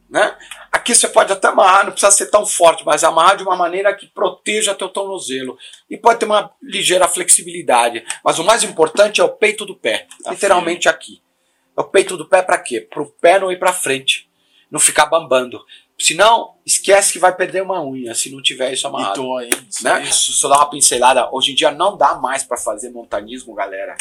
[0.09, 0.35] né?
[0.81, 3.93] Aqui você pode até amarrar, não precisa ser tão forte, mas amarrar de uma maneira
[3.95, 5.55] que proteja teu tornozelo.
[5.87, 8.03] E pode ter uma ligeira flexibilidade.
[8.23, 10.07] Mas o mais importante é o peito do pé.
[10.23, 11.21] Tá literalmente aqui.
[11.77, 12.81] É o peito do pé para quê?
[12.81, 14.27] Para o pé não ir para frente.
[14.71, 15.63] Não ficar bambando.
[15.99, 19.21] Senão, esquece que vai perder uma unha se não tiver isso amarrado.
[19.39, 19.51] hein?
[19.69, 19.91] Isso Né?
[19.91, 21.29] aí, Isso só dá uma pincelada.
[21.31, 23.95] Hoje em dia não dá mais para fazer montanismo, galera.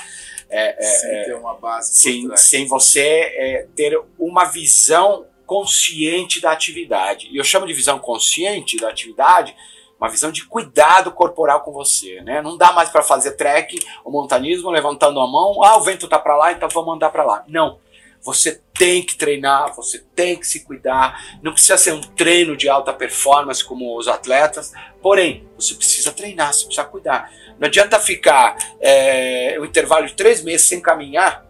[0.49, 1.93] É, é, sem ter uma base.
[1.93, 3.03] sem, sem você
[3.37, 7.29] é, ter uma visão consciente da atividade.
[7.33, 9.53] E eu chamo de visão consciente da atividade
[9.99, 12.41] uma visão de cuidado corporal com você, né?
[12.41, 16.21] Não dá mais para fazer trekking ou montanismo levantando a mão, ah, o vento tá
[16.21, 17.45] para lá, então vamos andar para lá.
[17.49, 17.81] Não.
[18.23, 21.21] Você tem que treinar, você tem que se cuidar.
[21.43, 26.55] Não precisa ser um treino de alta performance como os atletas, porém, você precisa treinar,
[26.55, 27.29] você precisa cuidar.
[27.59, 31.50] Não adianta ficar é, um intervalo de três meses sem caminhar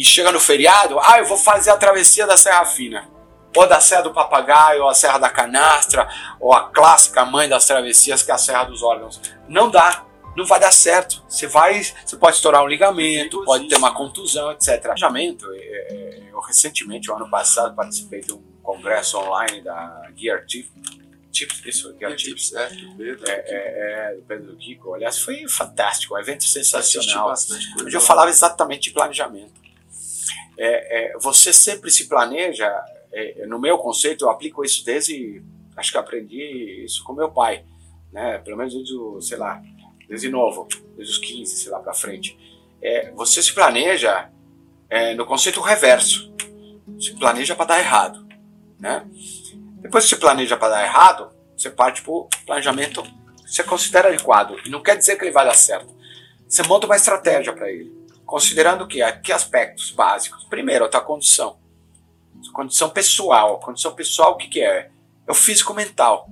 [0.00, 3.06] e chega no feriado, ah, eu vou fazer a travessia da Serra Fina.
[3.54, 6.08] Ou da Serra do Papagaio, ou a Serra da Canastra,
[6.40, 9.20] ou a clássica mãe das travessias, que é a Serra dos Órgãos.
[9.46, 11.22] Não dá, não vai dar certo.
[11.28, 14.80] Você vai, você pode estourar um ligamento, pode ter uma contusão, etc.
[14.80, 20.46] Planejamento, é, é, eu recentemente, o ano passado, participei de um congresso online da Gear
[20.46, 20.70] Tips,
[21.30, 23.30] Tips isso, Gear Tips, é, do Pedro.
[23.30, 24.94] é, é, é, do Pedro Kiko.
[24.94, 27.34] Aliás, foi fantástico, um evento sensacional.
[27.82, 29.60] Onde eu falava exatamente de planejamento.
[30.58, 32.68] É, é, você sempre se planeja,
[33.12, 35.42] é, no meu conceito, eu aplico isso desde,
[35.76, 37.64] acho que aprendi isso com meu pai,
[38.12, 38.38] né?
[38.38, 38.94] pelo menos desde,
[39.26, 39.62] sei lá,
[40.08, 40.66] desde novo,
[40.96, 42.38] desde os 15, sei lá, para frente.
[42.82, 44.30] É, você se planeja
[44.88, 46.32] é, no conceito reverso,
[46.98, 48.26] se planeja para dar errado.
[48.78, 49.06] Né?
[49.80, 54.08] Depois que você planeja para dar errado, você parte para o planejamento que você considera
[54.08, 54.56] adequado.
[54.64, 55.94] E não quer dizer que ele vai dar certo.
[56.48, 57.99] Você monta uma estratégia para ele.
[58.30, 59.00] Considerando o quê?
[59.24, 60.44] Que aspectos básicos?
[60.44, 61.58] Primeiro, a tua condição.
[62.40, 63.56] Sua condição pessoal.
[63.56, 64.88] A condição pessoal, o que, que é?
[65.26, 66.30] É o físico-mental.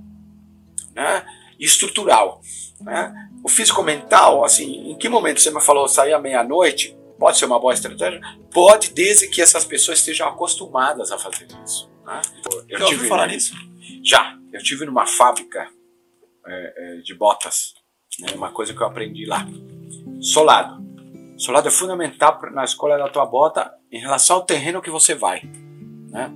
[0.95, 1.25] Né?
[1.59, 2.39] E estrutural.
[2.79, 3.13] Né?
[3.43, 6.97] O físico-mental, assim, em que momento você me falou sair à meia-noite?
[7.19, 8.21] Pode ser uma boa estratégia?
[8.49, 11.91] Pode, desde que essas pessoas estejam acostumadas a fazer isso.
[12.05, 12.21] Né?
[12.69, 13.53] Eu ouvi falar nisso?
[14.01, 14.37] Já.
[14.53, 15.69] Eu tive numa fábrica
[16.47, 17.73] é, é, de botas.
[18.21, 18.31] Né?
[18.35, 19.45] Uma coisa que eu aprendi lá.
[20.21, 20.88] Solado.
[21.39, 25.41] Solado é fundamental na escolha da tua bota em relação ao terreno que você vai.
[26.11, 26.31] Né?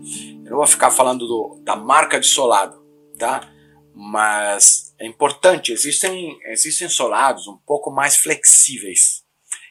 [0.45, 2.81] Eu não vou ficar falando do- da marca de solado,
[3.19, 3.41] tá?
[3.93, 5.71] Mas é importante.
[5.73, 9.23] Existem, existem solados um pouco mais flexíveis,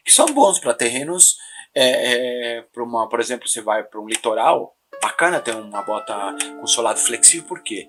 [0.04, 1.36] que são bons para terrenos.
[1.74, 6.14] É, é, uma, por exemplo, você vai para um litoral, bacana ter uma bota
[6.60, 7.88] com solado flexível, por quê?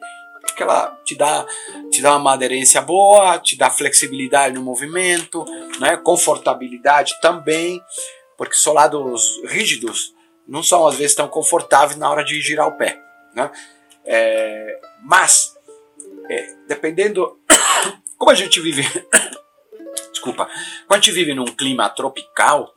[0.54, 1.46] Porque ela te dá,
[1.90, 5.44] te dá uma aderência boa, te dá flexibilidade no movimento,
[5.80, 5.98] né?
[5.98, 7.82] confortabilidade também,
[8.38, 10.14] porque solados rígidos
[10.48, 13.02] não são às vezes tão confortáveis na hora de girar o pé.
[13.34, 13.50] Né?
[14.06, 15.56] É, mas,
[16.30, 17.40] é, dependendo.
[18.18, 18.84] Como a gente vive.
[20.12, 20.46] Desculpa.
[20.46, 22.72] Como a gente vive num clima tropical,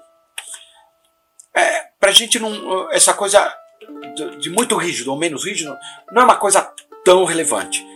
[1.55, 2.91] é, pra gente não.
[2.91, 3.55] Essa coisa
[4.15, 5.77] de, de muito rígido ou menos rígido
[6.11, 6.73] não é uma coisa
[7.07, 7.87] tão relevante.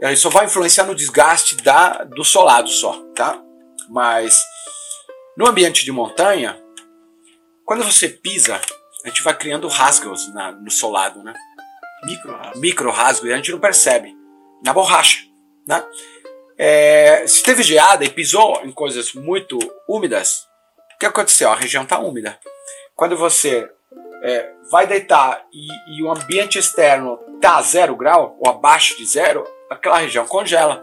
[0.00, 3.42] Ele só vai influenciar no desgaste da, do solado só, tá?
[3.90, 4.40] Mas
[5.36, 6.62] no ambiente de montanha,
[7.64, 8.60] quando você pisa,
[9.04, 11.34] a gente vai criando rasgos na- no solado, né?
[12.04, 12.60] Micro rasgo.
[12.60, 14.14] Micro rasgos e a gente não percebe.
[14.64, 15.24] Na borracha,
[15.66, 15.84] né?
[16.56, 20.46] É, se teve geada e pisou em coisas muito úmidas,
[20.94, 21.50] o que aconteceu?
[21.50, 22.38] A região está úmida.
[22.94, 23.68] Quando você
[24.24, 29.04] é, vai deitar e, e o ambiente externo está a zero grau ou abaixo de
[29.06, 30.80] zero, aquela região congela.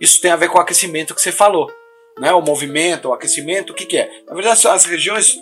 [0.00, 1.70] Isso tem a ver com o aquecimento que você falou.
[2.18, 2.32] Né?
[2.32, 4.22] O movimento, o aquecimento, o que, que é?
[4.26, 5.40] Na verdade, as regiões,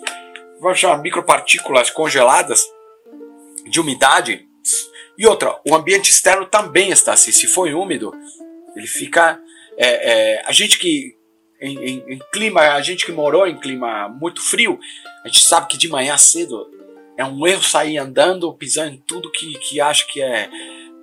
[0.61, 2.63] vamos chamar micropartículas congeladas
[3.65, 4.45] de umidade.
[5.17, 7.31] E outra, o ambiente externo também está assim.
[7.31, 8.13] Se for úmido,
[8.75, 9.39] ele fica.
[9.77, 11.15] é, é, a gente que
[11.59, 14.79] em, em- em clima, a gente que morou em clima muito frio,
[15.23, 16.67] a gente sabe que de manhã cedo
[17.17, 20.49] é um erro sair andando, pisando em tudo que, que acha que é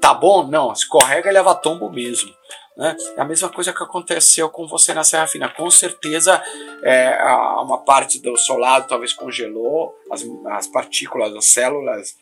[0.00, 2.32] tá bom, não, escorrega e leva tombo mesmo.
[2.76, 2.96] Né?
[3.16, 5.48] É a mesma coisa que aconteceu com você na Serra Fina.
[5.48, 6.40] Com certeza,
[6.82, 7.18] é,
[7.60, 12.16] uma parte do solado talvez congelou, as, as partículas, as células,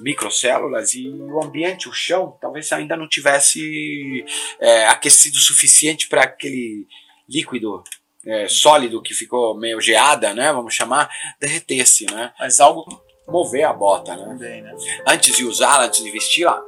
[0.00, 4.24] microcélulas e o ambiente, o chão, talvez ainda não tivesse
[4.58, 6.86] é, aquecido o suficiente para aquele
[7.28, 7.82] líquido
[8.24, 10.52] é, sólido que ficou meio geada, né?
[10.52, 12.32] Vamos chamar, derretesse, né?
[12.38, 12.86] Mas algo
[13.28, 14.24] Mover a bota, né?
[14.24, 14.74] também, né?
[15.06, 16.64] Antes de usá-la, antes de vestir-la,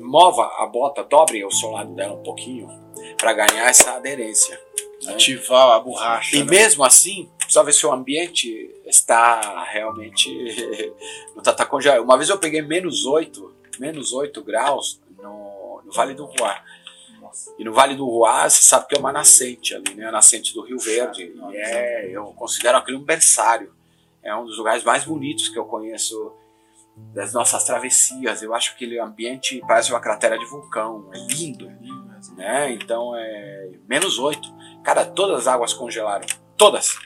[0.00, 2.68] mova a bota, dobre o solado dela um pouquinho
[3.16, 4.58] para ganhar essa aderência.
[5.02, 5.12] né?
[5.12, 6.36] Ativar a borracha.
[6.36, 6.50] E né?
[6.50, 10.28] mesmo assim, precisa ver se o ambiente está realmente.
[11.34, 12.02] não está tá congelado.
[12.02, 16.62] Uma vez eu peguei menos 8, menos 8 graus no, no Vale do Ruá.
[17.58, 20.06] E no Vale do Ruá, você sabe que é uma nascente ali, né?
[20.06, 21.34] A nascente do Rio Verde.
[21.50, 23.74] E é, eu considero aquele um berçário.
[24.24, 26.32] É um dos lugares mais bonitos que eu conheço
[27.12, 28.42] das nossas travessias.
[28.42, 31.10] Eu acho que aquele ambiente parece uma cratera de vulcão.
[31.12, 31.68] É lindo
[32.32, 32.72] né?
[32.72, 34.40] Então é menos 8.
[34.82, 36.26] Cara, todas as águas congelaram.
[36.56, 36.98] Todas.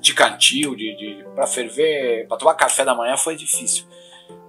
[0.00, 3.86] De cantil, de, de para ferver, para tomar café da manhã foi difícil.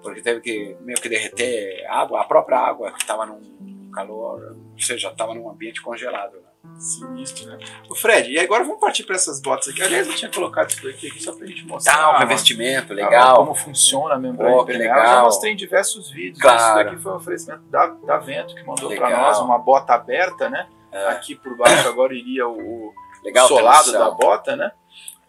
[0.02, 4.56] Porque teve que meio que derreter a água, a própria água que estava num calor,
[4.74, 6.34] ou seja, estava num ambiente congelado.
[6.34, 6.48] né?
[6.78, 7.58] Sinistro, né?
[7.90, 9.82] O Fred, e agora vamos partir para essas botas aqui.
[9.82, 11.94] Aliás, eu tinha colocado isso daqui, aqui só pra gente mostrar.
[11.96, 13.36] Tá, o uma- revestimento, Ah, legal.
[13.38, 14.96] Como funciona a membrana que impermeável.
[14.96, 15.10] legal.
[15.14, 16.40] Eu já mostrei em diversos vídeos.
[16.40, 16.58] Claro.
[16.80, 20.50] Isso daqui foi um oferecimento da, da Vento, que mandou para nós uma bota aberta,
[20.50, 20.68] né?
[20.92, 21.08] É.
[21.10, 22.58] Aqui por baixo agora iria o,
[22.90, 24.72] o Legal, solado da bota, né?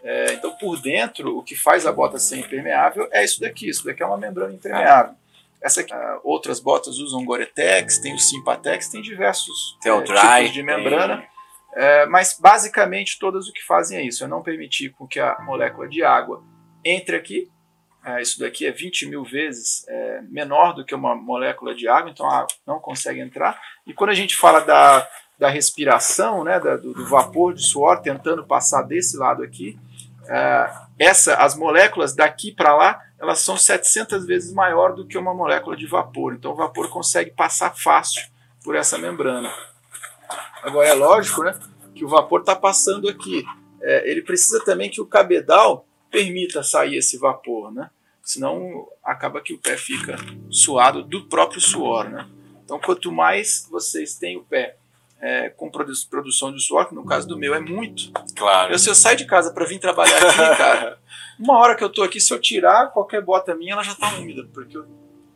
[0.03, 3.69] É, então, por dentro, o que faz a bota ser impermeável é isso daqui.
[3.69, 5.15] Isso daqui é uma membrana impermeável.
[5.63, 10.05] Essa aqui, ah, outras botas usam Gore-Tex, tem o Sympatex, tem diversos Tem o é,
[10.05, 11.17] dry, tipos de membrana.
[11.19, 11.29] tem-
[11.75, 15.39] É, mas basicamente todas o que fazem é isso, é não permitir com que a
[15.41, 16.43] molécula de água
[16.85, 17.51] entre aqui.
[18.05, 22.11] É, isso daqui é 20 mil vezes é, menor do que uma molécula de água,
[22.11, 23.61] então a água não consegue entrar.
[23.87, 25.07] E quando a gente fala da,
[25.39, 29.79] da respiração, né, da- do, do vapor de suor tentando passar desse lado aqui,
[30.99, 35.77] essa, as moléculas daqui para lá, elas são 700 vezes maior do que uma molécula
[35.77, 36.35] de vapor.
[36.35, 38.23] Então o vapor consegue passar fácil
[38.65, 39.53] por essa membrana.
[40.63, 41.59] Agora é lógico, né,
[41.95, 43.45] que o vapor está passando aqui.
[43.81, 47.91] É, ele precisa também que o cabedal permita sair esse vapor, né?
[48.23, 50.17] Senão acaba que o pé fica
[50.51, 52.29] suado do próprio suor, né?
[52.65, 54.77] Então quanto mais vocês têm o pé
[55.21, 58.13] é, com produ- produção de suor, que no caso do meu é muito.
[58.37, 58.73] Claro.
[58.73, 60.99] Eu, se eu saio de casa para vir trabalhar aqui, cara,
[61.39, 64.15] uma hora que eu tô aqui, se eu tirar qualquer bota minha, ela já tá
[64.15, 64.87] úmida, porque eu-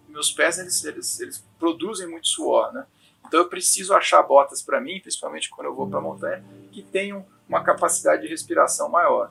[0.09, 2.85] meus pés eles, eles, eles produzem muito suor, né?
[3.27, 6.83] Então eu preciso achar botas para mim, principalmente quando eu vou para a montanha, que
[6.83, 9.31] tenham uma capacidade de respiração maior.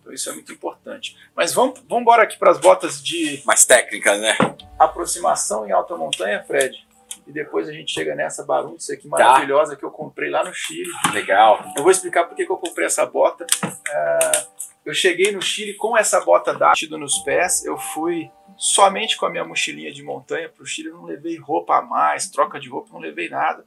[0.00, 1.16] Então isso é muito importante.
[1.36, 4.36] Mas vamos, vamos embora aqui para as botas de Mais técnicas, né?
[4.78, 6.86] aproximação em alta montanha, Fred.
[7.28, 10.90] E depois a gente chega nessa barunça aqui maravilhosa que eu comprei lá no Chile.
[11.12, 11.62] Legal.
[11.76, 13.46] Eu vou explicar por que eu comprei essa bota.
[13.62, 14.46] É,
[14.82, 17.62] eu cheguei no Chile com essa bota dátido nos pés.
[17.66, 20.88] Eu fui somente com a minha mochilinha de montanha para o Chile.
[20.88, 23.62] Eu não levei roupa a mais, troca de roupa, não levei nada.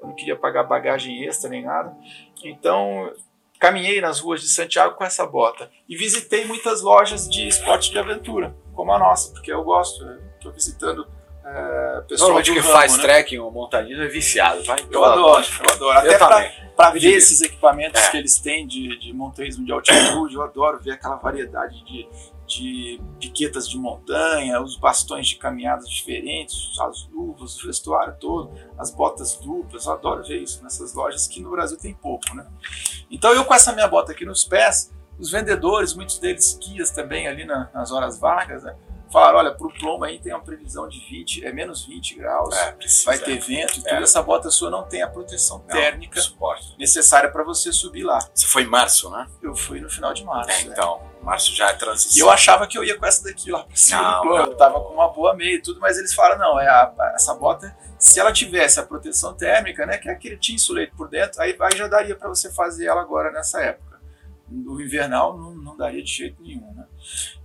[0.00, 1.96] Eu não queria pagar bagagem extra nem nada.
[2.42, 3.12] Então,
[3.60, 5.70] caminhei nas ruas de Santiago com essa bota.
[5.88, 10.04] E visitei muitas lojas de esporte de aventura, como a nossa, porque eu gosto.
[10.34, 11.06] Estou visitando
[11.44, 13.02] é, pessoal do que ramo, faz né?
[13.02, 14.62] trekking ou montanismo é viciado.
[14.64, 15.98] Vai Eu adoro, eu adoro.
[15.98, 16.18] Até
[16.76, 18.10] pra ver esses equipamentos É.
[18.10, 22.08] que eles têm de, de montanhismo de altitude, eu adoro ver aquela variedade de,
[22.46, 28.90] de piquetas de montanha, os bastões de caminhadas diferentes, as luvas, o vestuário todo, as
[28.90, 32.44] botas duplas, eu adoro ver isso nessas lojas que no Brasil tem pouco, né?
[33.10, 37.28] Então eu com essa minha bota aqui nos pés, os vendedores, muitos deles guias também
[37.28, 38.74] ali na- nas horas vagas, né?
[39.12, 42.72] Falaram, olha, pro plomo aí tem uma previsão de 20, é menos 20 graus, É,
[42.72, 43.04] precisa.
[43.06, 44.02] vai ter vento e tudo, É.
[44.02, 46.74] essa bota sua não tem a proteção Não, térmica Suporte.
[46.78, 48.18] necessária para você subir lá.
[48.34, 49.28] Você foi em março, né?
[49.40, 50.50] Eu fui no final de março.
[50.50, 50.70] É, né?
[50.72, 51.00] então.
[51.22, 52.26] Março já é E transição.
[52.26, 54.46] eu achava que eu ia com essa daqui lá pra cima Não, do plano.
[54.52, 57.12] Eu tava com uma boa meia e tudo, mas eles falaram, não, é a- a-
[57.14, 61.08] essa bota, se ela tivesse a proteção térmica, né, que é aquele tinha insulate por
[61.08, 63.94] dentro, aí, aí já daria para você fazer ela agora nessa época.
[64.50, 66.84] No invernal não, não daria de jeito nenhum, né?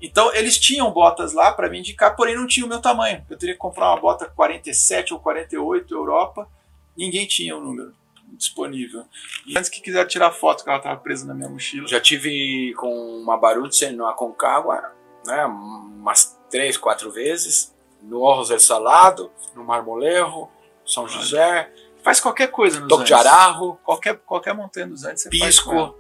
[0.02, 3.26] Então eles tinham botas lá para me indicar, porém não tinha o meu tamanho.
[3.30, 6.48] Eu teria que comprar uma bota 47 ou 48 Europa,
[6.96, 7.94] ninguém tinha o número
[8.34, 9.06] disponível.
[9.46, 11.88] E antes que quiser tirar foto que ela tava presa na minha mochila.
[11.88, 14.94] Já tive com uma Barutze no Aconcagua,
[15.26, 15.46] né?
[15.46, 17.76] Umas três, quatro vezes.
[18.02, 20.48] No Orros El Salado, no Marmolejo,
[20.86, 21.70] São José,
[22.02, 23.26] Faz qualquer coisa nos Toco de Andes.
[23.26, 25.42] Ararro, Qualquer, qualquer montanha dos Andes você faz.
[25.44, 25.96] Pisco.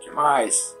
[0.00, 0.76] que mais?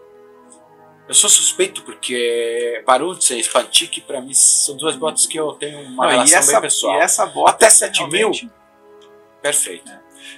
[1.06, 5.80] Eu sou suspeito porque Barutze e Spantic, pra mim, são duas botas que eu tenho
[5.80, 6.94] uma Não, relação essa, bem pessoal.
[6.96, 8.10] e essa bota Até 7 mil?
[8.12, 8.50] realmente
[9.42, 9.90] Perfeito.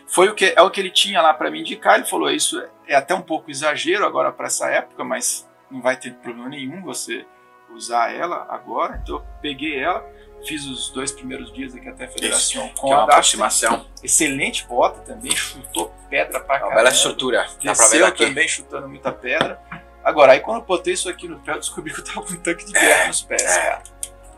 [0.09, 1.95] foi o que é o que ele tinha lá para me indicar.
[1.97, 5.97] Ele falou isso é até um pouco exagero agora para essa época, mas não vai
[5.97, 7.25] ter problema nenhum você
[7.73, 8.99] usar ela agora.
[9.01, 10.05] Então eu peguei ela,
[10.45, 13.87] fiz os dois primeiros dias aqui até a federação Que com é a aproximação.
[14.03, 16.75] Excelente bota também, chutou pedra pra É caramba.
[16.75, 17.47] bela estrutura.
[17.63, 18.27] Dá pra ver daqui.
[18.27, 19.61] também chutando muita pedra.
[20.07, 22.33] Agora, aí quando eu botei isso aqui no pé, eu descobri que eu tava com
[22.33, 23.43] um tanque de guerra nos pés.
[23.43, 23.83] É.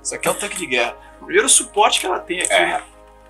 [0.02, 0.96] Isso aqui é um tanque de guerra.
[1.18, 2.66] Primeiro o suporte que ela tem aqui, É.
[2.66, 2.82] né?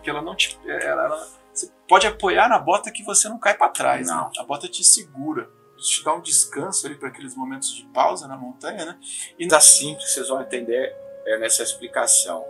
[0.04, 0.56] que ela não te.
[0.64, 4.06] Ela, ela- você pode apoiar na bota que você não cai para trás.
[4.06, 4.26] Não.
[4.26, 4.30] né?
[4.38, 5.50] A bota te segura.
[5.76, 8.98] Te dá um descanso ali para aqueles momentos de pausa na montanha, né?
[9.38, 10.94] E ainda simples, vocês vão entender
[11.26, 12.44] é, nessa explicação.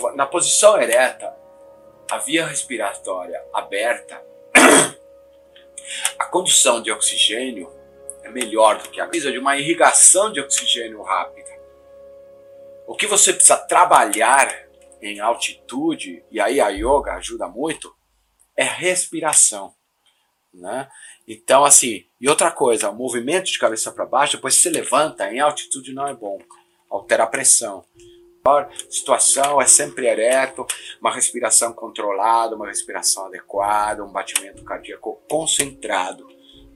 [0.00, 1.34] Vou- na posição ereta,
[2.10, 4.22] a via respiratória aberta,
[6.18, 7.72] a condução de oxigênio
[8.30, 11.50] é melhor do que a precisa de uma irrigação de oxigênio rápida.
[12.86, 14.48] O que você precisa trabalhar
[15.02, 17.94] em altitude, e aí a yoga ajuda muito,
[18.56, 19.74] é respiração.
[20.52, 20.88] Né?
[21.26, 25.40] Então, assim, e outra coisa, o movimento de cabeça para baixo, depois você levanta, em
[25.40, 26.38] altitude não é bom,
[26.88, 27.84] altera a pressão.
[28.46, 30.66] A situação é sempre ereto,
[31.00, 36.26] uma respiração controlada, uma respiração adequada, um batimento cardíaco concentrado,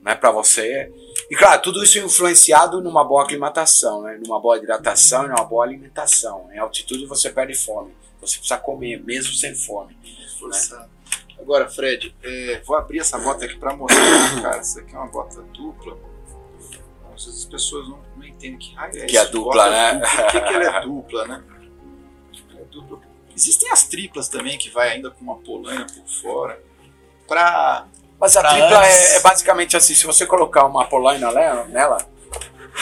[0.05, 0.93] né, para você.
[1.29, 5.65] E claro, tudo isso influenciado numa boa aclimatação, né, numa boa hidratação e numa boa
[5.65, 6.47] alimentação.
[6.53, 7.91] Em altitude você perde fome,
[8.21, 9.97] você precisa comer, mesmo sem fome.
[10.39, 10.93] Forçado.
[11.39, 14.01] Agora, Fred, é, vou abrir essa bota aqui para mostrar,
[14.41, 14.61] cara.
[14.61, 15.97] Isso aqui é uma bota dupla.
[17.13, 19.93] Às vezes as pessoas não, não entendem que raio é Que é dupla, né?
[19.93, 20.23] dupla.
[20.23, 21.43] Por que, que ela é dupla, né?
[22.51, 23.01] Ela é dupla.
[23.35, 26.61] Existem as triplas também, que vai ainda com uma polaina por fora.
[27.27, 27.87] Pra.
[28.19, 29.13] Mas a Pra tripla antes.
[29.13, 31.97] é, é basicamente assim: se você colocar uma polaina nela, nela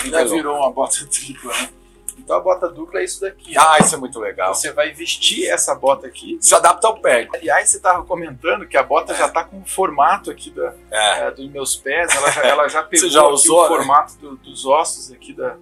[0.05, 1.69] Já virou uma bota tripla, né?
[2.17, 3.57] Então a bota dupla é isso daqui.
[3.57, 4.53] Ah, isso é muito legal.
[4.55, 6.37] Você vai vestir essa bota aqui.
[6.39, 7.27] Se adapta ao pé.
[7.33, 11.19] Aliás, você estava comentando que a bota já está com o formato aqui da, É.
[11.27, 12.15] é, dos meus pés.
[12.15, 13.67] Ela já, ela já pegou já aqui usou, o né?
[13.75, 15.57] formato do- dos ossos aqui da,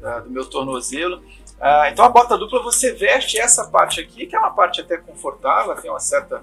[0.00, 1.22] da- do meu tornozelo.
[1.60, 4.96] Ah, então a bota dupla você veste essa parte aqui, que é uma parte até
[4.96, 6.42] confortável, tem uma certa.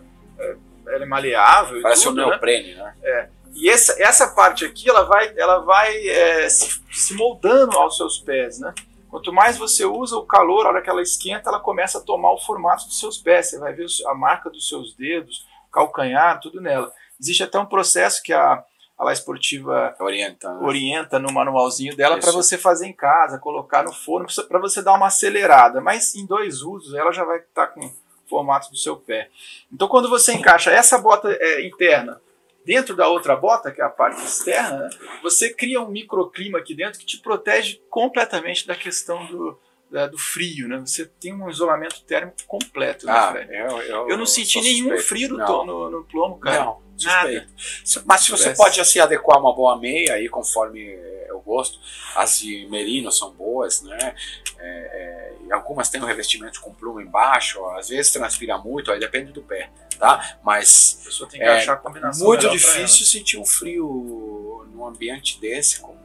[0.88, 2.30] É, ela é maleável Parece um tudo, né?
[2.30, 3.30] neoprene, né?
[3.56, 8.18] E essa, essa parte aqui, ela vai, ela vai é, se, se moldando aos seus
[8.18, 8.74] pés, né?
[9.10, 12.32] Quanto mais você usa o calor, a hora que ela esquenta, ela começa a tomar
[12.32, 13.52] o formato dos seus pés.
[13.52, 16.92] Você vai ver a marca dos seus dedos, calcanhar, tudo nela.
[17.22, 18.64] Existe até um processo que a,
[18.98, 20.52] a La Esportiva Orienta.
[20.52, 20.66] né?
[20.66, 24.96] orienta no manualzinho dela para você fazer em casa, colocar no forno, para você dar
[24.96, 25.80] uma acelerada.
[25.80, 27.92] Mas em dois usos, ela já vai estar com o
[28.34, 29.30] formato do seu pé.
[29.72, 32.20] Então, quando você encaixa essa bota é, interna
[32.66, 34.90] dentro da outra bota, que é a parte externa, né,
[35.22, 39.60] você cria um microclima aqui dentro que te protege completamente da questão do,
[39.92, 40.68] da- do frio.
[40.68, 40.78] Né?
[40.80, 43.06] Você tem um isolamento térmico completo.
[43.06, 46.64] Né, Ah, eu, eu, Eu não senti nenhum frio no, no, no plomo, cara.
[46.66, 47.48] Não, Nada.
[47.84, 48.06] suspeito.
[48.08, 51.80] Mas se você Parece- pode assim, adequar uma boa meia aí, conforme é, o gosto.
[52.16, 54.16] As de merino são boas, né?
[54.60, 59.32] É, é, algumas têm um revestimento com pluma embaixo, às vezes transpira muito, aí depende
[59.32, 59.70] do pé,
[60.00, 60.38] tá?
[60.44, 64.86] Mas A pessoa tem que É, achar a combinação muito difícil sentir um frio num
[64.86, 65.96] ambiente desse com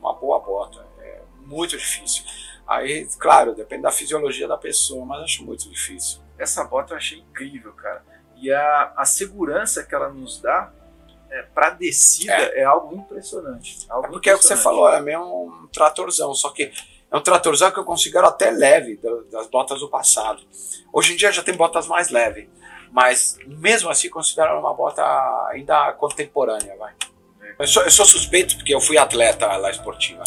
[0.00, 0.84] uma boa bota.
[1.00, 2.24] É muito difícil.
[2.66, 6.20] Aí, claro, depende da fisiologia da pessoa, mas acho muito difícil.
[6.38, 8.04] essa bota eu achei incrível, cara.
[8.40, 10.70] E a, a segurança que ela nos dá
[11.30, 12.64] é, para descida é.
[12.64, 13.86] algo impressionante.
[13.88, 14.78] Algo É porque é o que você impressionante.
[14.82, 16.72] falou, é meio um tratorzão, só que
[17.10, 20.40] é um tratorzão que eu considero até leve da- das botas do passado.
[20.92, 22.48] Hoje em dia já tem botas mais leves,
[22.92, 25.02] mas mesmo assim considero uma bota
[25.50, 26.94] ainda contemporânea, vai.
[27.58, 30.22] Eu sou, eu sou suspeito porque eu fui atleta lá esportiva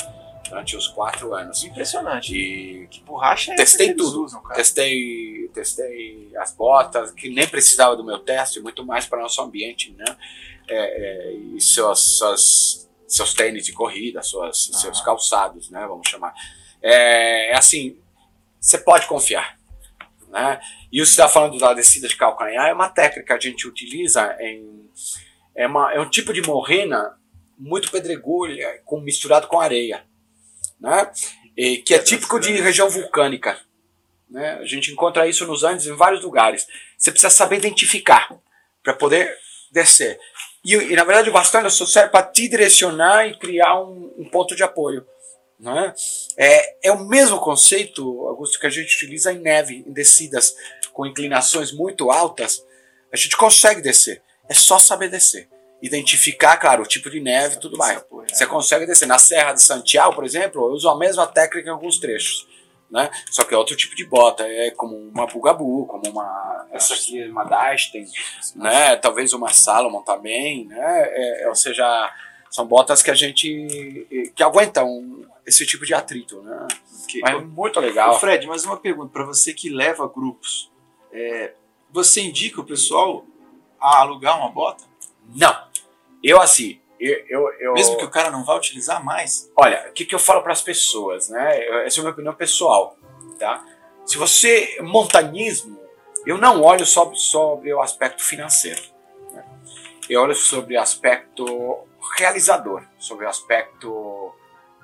[0.52, 1.64] durante os quatro anos.
[1.64, 2.36] Impressionante.
[2.36, 4.26] E Que borracha é Testei essa que eles tudo.
[4.26, 4.56] usam, cara?
[4.56, 9.92] testei, testei as botas, que nem precisava do meu teste, muito mais para nosso ambiente,
[9.98, 10.06] né?
[10.68, 14.78] É, é, e seus, suas, seus tênis de corrida, suas, Ah.
[14.78, 15.86] seus calçados, né?
[15.88, 16.34] Vamos chamar.
[16.82, 17.98] É, é assim,
[18.60, 19.58] você pode confiar.
[20.28, 20.60] Né?
[20.92, 24.36] E você está falando da descida de calcanhar, é uma técnica que a gente utiliza
[24.40, 24.90] em.
[25.56, 27.18] É, uma, é um tipo de morrena
[27.58, 30.06] muito pedregulha, com, misturado com areia.
[30.82, 31.12] Né?
[31.56, 33.58] E, que é típico de região vulcânica.
[34.30, 34.54] Né?
[34.54, 36.66] A gente encontra isso nos Andes em vários lugares.
[36.98, 38.30] Você precisa saber identificar
[38.82, 39.38] para poder
[39.72, 40.20] descer.
[40.66, 44.14] E, e, na verdade o bastão ele só serve para te direcionar e criar um,
[44.18, 45.06] um ponto de apoio.
[45.60, 45.94] Né?
[46.38, 50.56] É, é o mesmo conceito, Augusto, que a gente utiliza em neve, em descidas
[50.92, 52.66] com inclinações muito altas.
[53.12, 54.24] A gente consegue descer.
[54.50, 55.48] É só saber descer.
[55.82, 57.98] Identificar, claro, o tipo de neve e tudo mais.
[58.28, 59.08] Você consegue descer.
[59.08, 62.48] Na Serra de Santiago, por exemplo, eu uso a mesma técnica em alguns trechos.
[62.90, 63.10] Né?
[63.30, 66.68] Só que é outro tipo de bota, é como uma Bugabu, como uma.
[66.72, 68.06] Essa aqui é uma Dasten,
[68.56, 68.98] né?
[68.98, 70.78] talvez uma Salomon também, né?
[71.08, 72.14] É, é, ou seja,
[72.50, 74.06] são botas que a gente.
[74.36, 76.42] que aguentam esse tipo de atrito.
[76.42, 76.68] Né?
[77.08, 78.20] Que- Mas é muito legal.
[78.20, 80.70] Fred, mais uma pergunta para você que leva grupos.
[81.14, 81.54] É,
[81.94, 83.26] você indica o pessoal
[83.80, 84.84] a alugar uma bota?
[85.34, 85.71] Não.
[86.24, 87.52] Eu, assim, eu.
[87.60, 89.52] eu, Mesmo que o cara não vá utilizar mais?
[89.56, 91.86] Olha, o que, que eu falo para as pessoas, né?
[91.86, 92.96] Essa é a minha opinião pessoal,
[93.40, 93.64] tá?
[94.06, 95.80] Se você montanismo,
[96.26, 98.82] eu não olho sobre, sobre o aspecto financeiro.
[99.32, 99.44] né?
[100.10, 104.34] Eu olho sobre o aspecto realizador, sobre o aspecto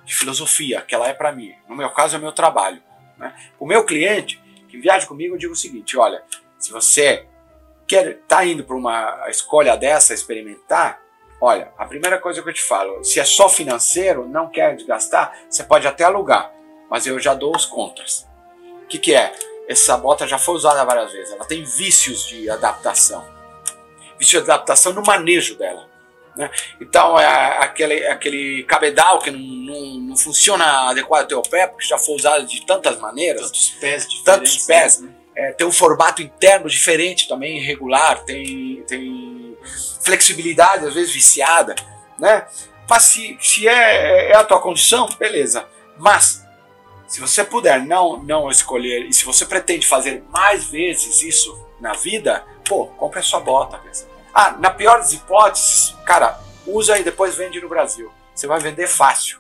[0.04, 1.54] de filosofia, que ela é para mim.
[1.68, 2.82] No meu caso, é o meu trabalho.
[3.18, 3.36] Né?
[3.60, 6.24] O meu cliente que viaja comigo, eu digo o seguinte: olha,
[6.58, 7.28] se você
[7.88, 11.02] quer tá indo para uma escolha dessa, experimentar,
[11.40, 15.38] Olha, a primeira coisa que eu te falo, se é só financeiro, não quer desgastar,
[15.50, 16.52] você pode até alugar,
[16.90, 18.28] mas eu já dou os contras.
[18.84, 19.32] O que, que é?
[19.68, 23.24] Essa bota já foi usada várias vezes, ela tem vícios de adaptação.
[24.18, 25.88] Vício de adaptação no manejo dela.
[26.36, 26.50] Né?
[26.82, 31.86] Então, é aquele, aquele cabedal que não, não, não funciona adequado ao teu pé, porque
[31.86, 34.24] já foi usado de tantas maneiras, Tantos pés diferentes.
[34.24, 35.00] Tantos pés.
[35.02, 35.14] né?
[35.38, 39.47] é, tem um formato interno diferente também, irregular, tem, tem
[40.02, 41.76] flexibilidade, às vezes viciada,
[42.18, 42.46] né?
[42.90, 45.68] Mas se, se é, é a tua condição, beleza.
[45.98, 46.46] Mas,
[47.08, 51.94] se você puder não, não escolher, e se você pretende fazer mais vezes isso na
[51.94, 53.80] vida, pô, compre a sua bota.
[54.34, 58.12] Ah, na pior das hipóteses, cara, usa e depois vende no Brasil.
[58.34, 59.40] Você vai vender fácil.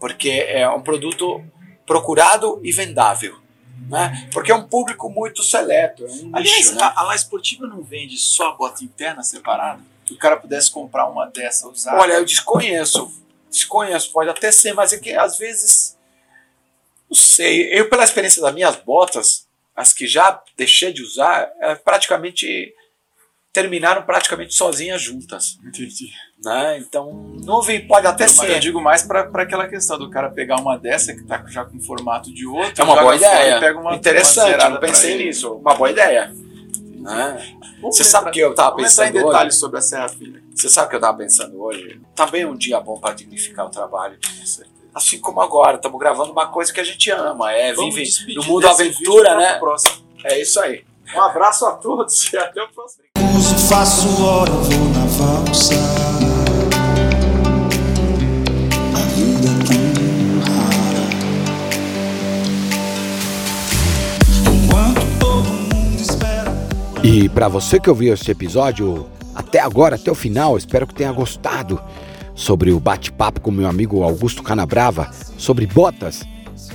[0.00, 1.44] porque é um produto
[1.86, 3.36] procurado e vendável.
[3.88, 4.28] Né?
[4.32, 6.04] Porque é um público muito seleto.
[6.04, 6.82] É um Aliás, nicho, né?
[6.82, 9.80] a, a La Esportiva não vende só a bota interna separada?
[10.04, 12.00] Que o cara pudesse comprar uma dessa usada.
[12.00, 13.12] Olha, eu desconheço.
[13.50, 15.96] Desconheço, pode até ser, mas é que às vezes.
[17.08, 17.72] Não sei.
[17.72, 22.74] Eu, pela experiência das minhas botas, as que já deixei de usar, é, praticamente
[23.62, 25.58] terminaram praticamente sozinhas juntas.
[25.64, 26.10] Entendi.
[26.42, 26.78] Né?
[26.78, 28.60] Então, nuvem pode até Eu, eu ser.
[28.60, 32.32] digo mais pra aquela questão do cara pegar uma dessa que tá já com formato
[32.32, 32.82] de outra.
[32.82, 33.74] É uma boa ideia.
[33.76, 35.54] uma, Interessante, uma eu pensei nisso.
[35.54, 36.32] Uma boa ideia.
[36.96, 37.54] Né?
[37.80, 39.60] Você entrar- sabe que eu tava entrar em pensando detalhes hoje?
[39.60, 40.42] sobre a Serra Filha.
[40.54, 42.00] Você sabe o que eu estava pensando hoje?
[42.14, 44.18] Também é um dia bom para dignificar o trabalho.
[44.94, 47.52] Assim como agora, estamos gravando uma coisa que a gente ama.
[47.52, 48.04] É vive
[48.34, 49.78] no mundo aventura, para o né?
[50.24, 50.84] É isso aí.
[51.14, 53.04] Um abraço a todos e até o próximo.
[53.34, 55.74] Uso, faço hora, vou na valsa.
[58.94, 61.08] A vida é tão rara.
[64.54, 66.52] Enquanto todo mundo espera.
[67.02, 71.12] E para você que ouviu este episódio até agora, até o final, espero que tenha
[71.12, 71.80] gostado
[72.34, 76.22] sobre o bate-papo com meu amigo Augusto Canabrava sobre botas,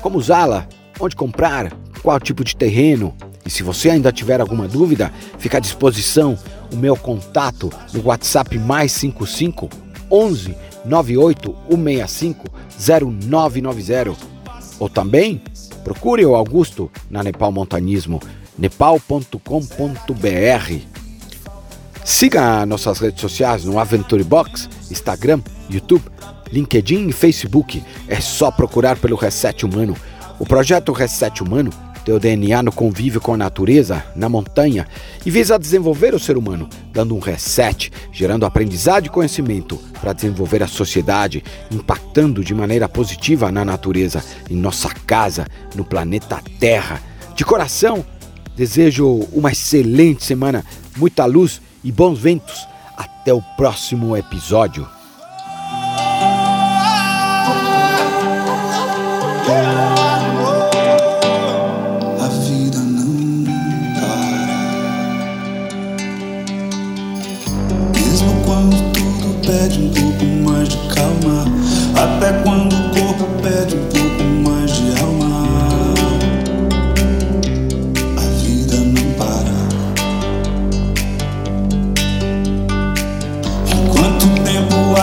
[0.02, 0.68] como usá-la,
[1.00, 1.72] onde comprar,
[2.02, 3.16] qual tipo de terreno.
[3.46, 6.38] E se você ainda tiver alguma dúvida, fica à disposição
[6.72, 9.70] o meu contato no WhatsApp mais 55
[10.10, 12.46] 11 98 165
[12.78, 14.16] 0990.
[14.80, 15.42] Ou também
[15.84, 18.22] procure o Augusto na Nepal Montanismo,
[18.58, 19.40] nepal.com.br.
[22.04, 26.04] Siga nossas redes sociais no Aventure Box, Instagram, YouTube,
[26.52, 27.84] LinkedIn e Facebook.
[28.08, 29.96] É só procurar pelo Reset Humano.
[30.38, 31.72] O projeto Reset Humano
[32.04, 34.86] tem o DNA no convívio com a natureza, na montanha,
[35.26, 40.62] e visa desenvolver o ser humano, dando um reset, gerando aprendizado e conhecimento para desenvolver
[40.62, 47.02] a sociedade, impactando de maneira positiva na natureza, em nossa casa, no planeta Terra.
[47.36, 48.06] De coração,
[48.56, 50.66] desejo uma excelente semana,
[50.98, 52.68] muita luz e bons ventos.
[52.98, 54.88] Até o próximo episódio.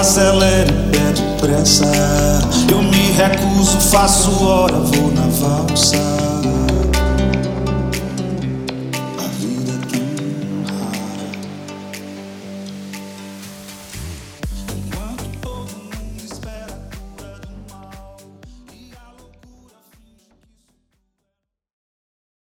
[0.01, 1.85] Tempo acelera e pede pressa,
[2.71, 6.30] eu me recuso, faço hora, vou na valsa.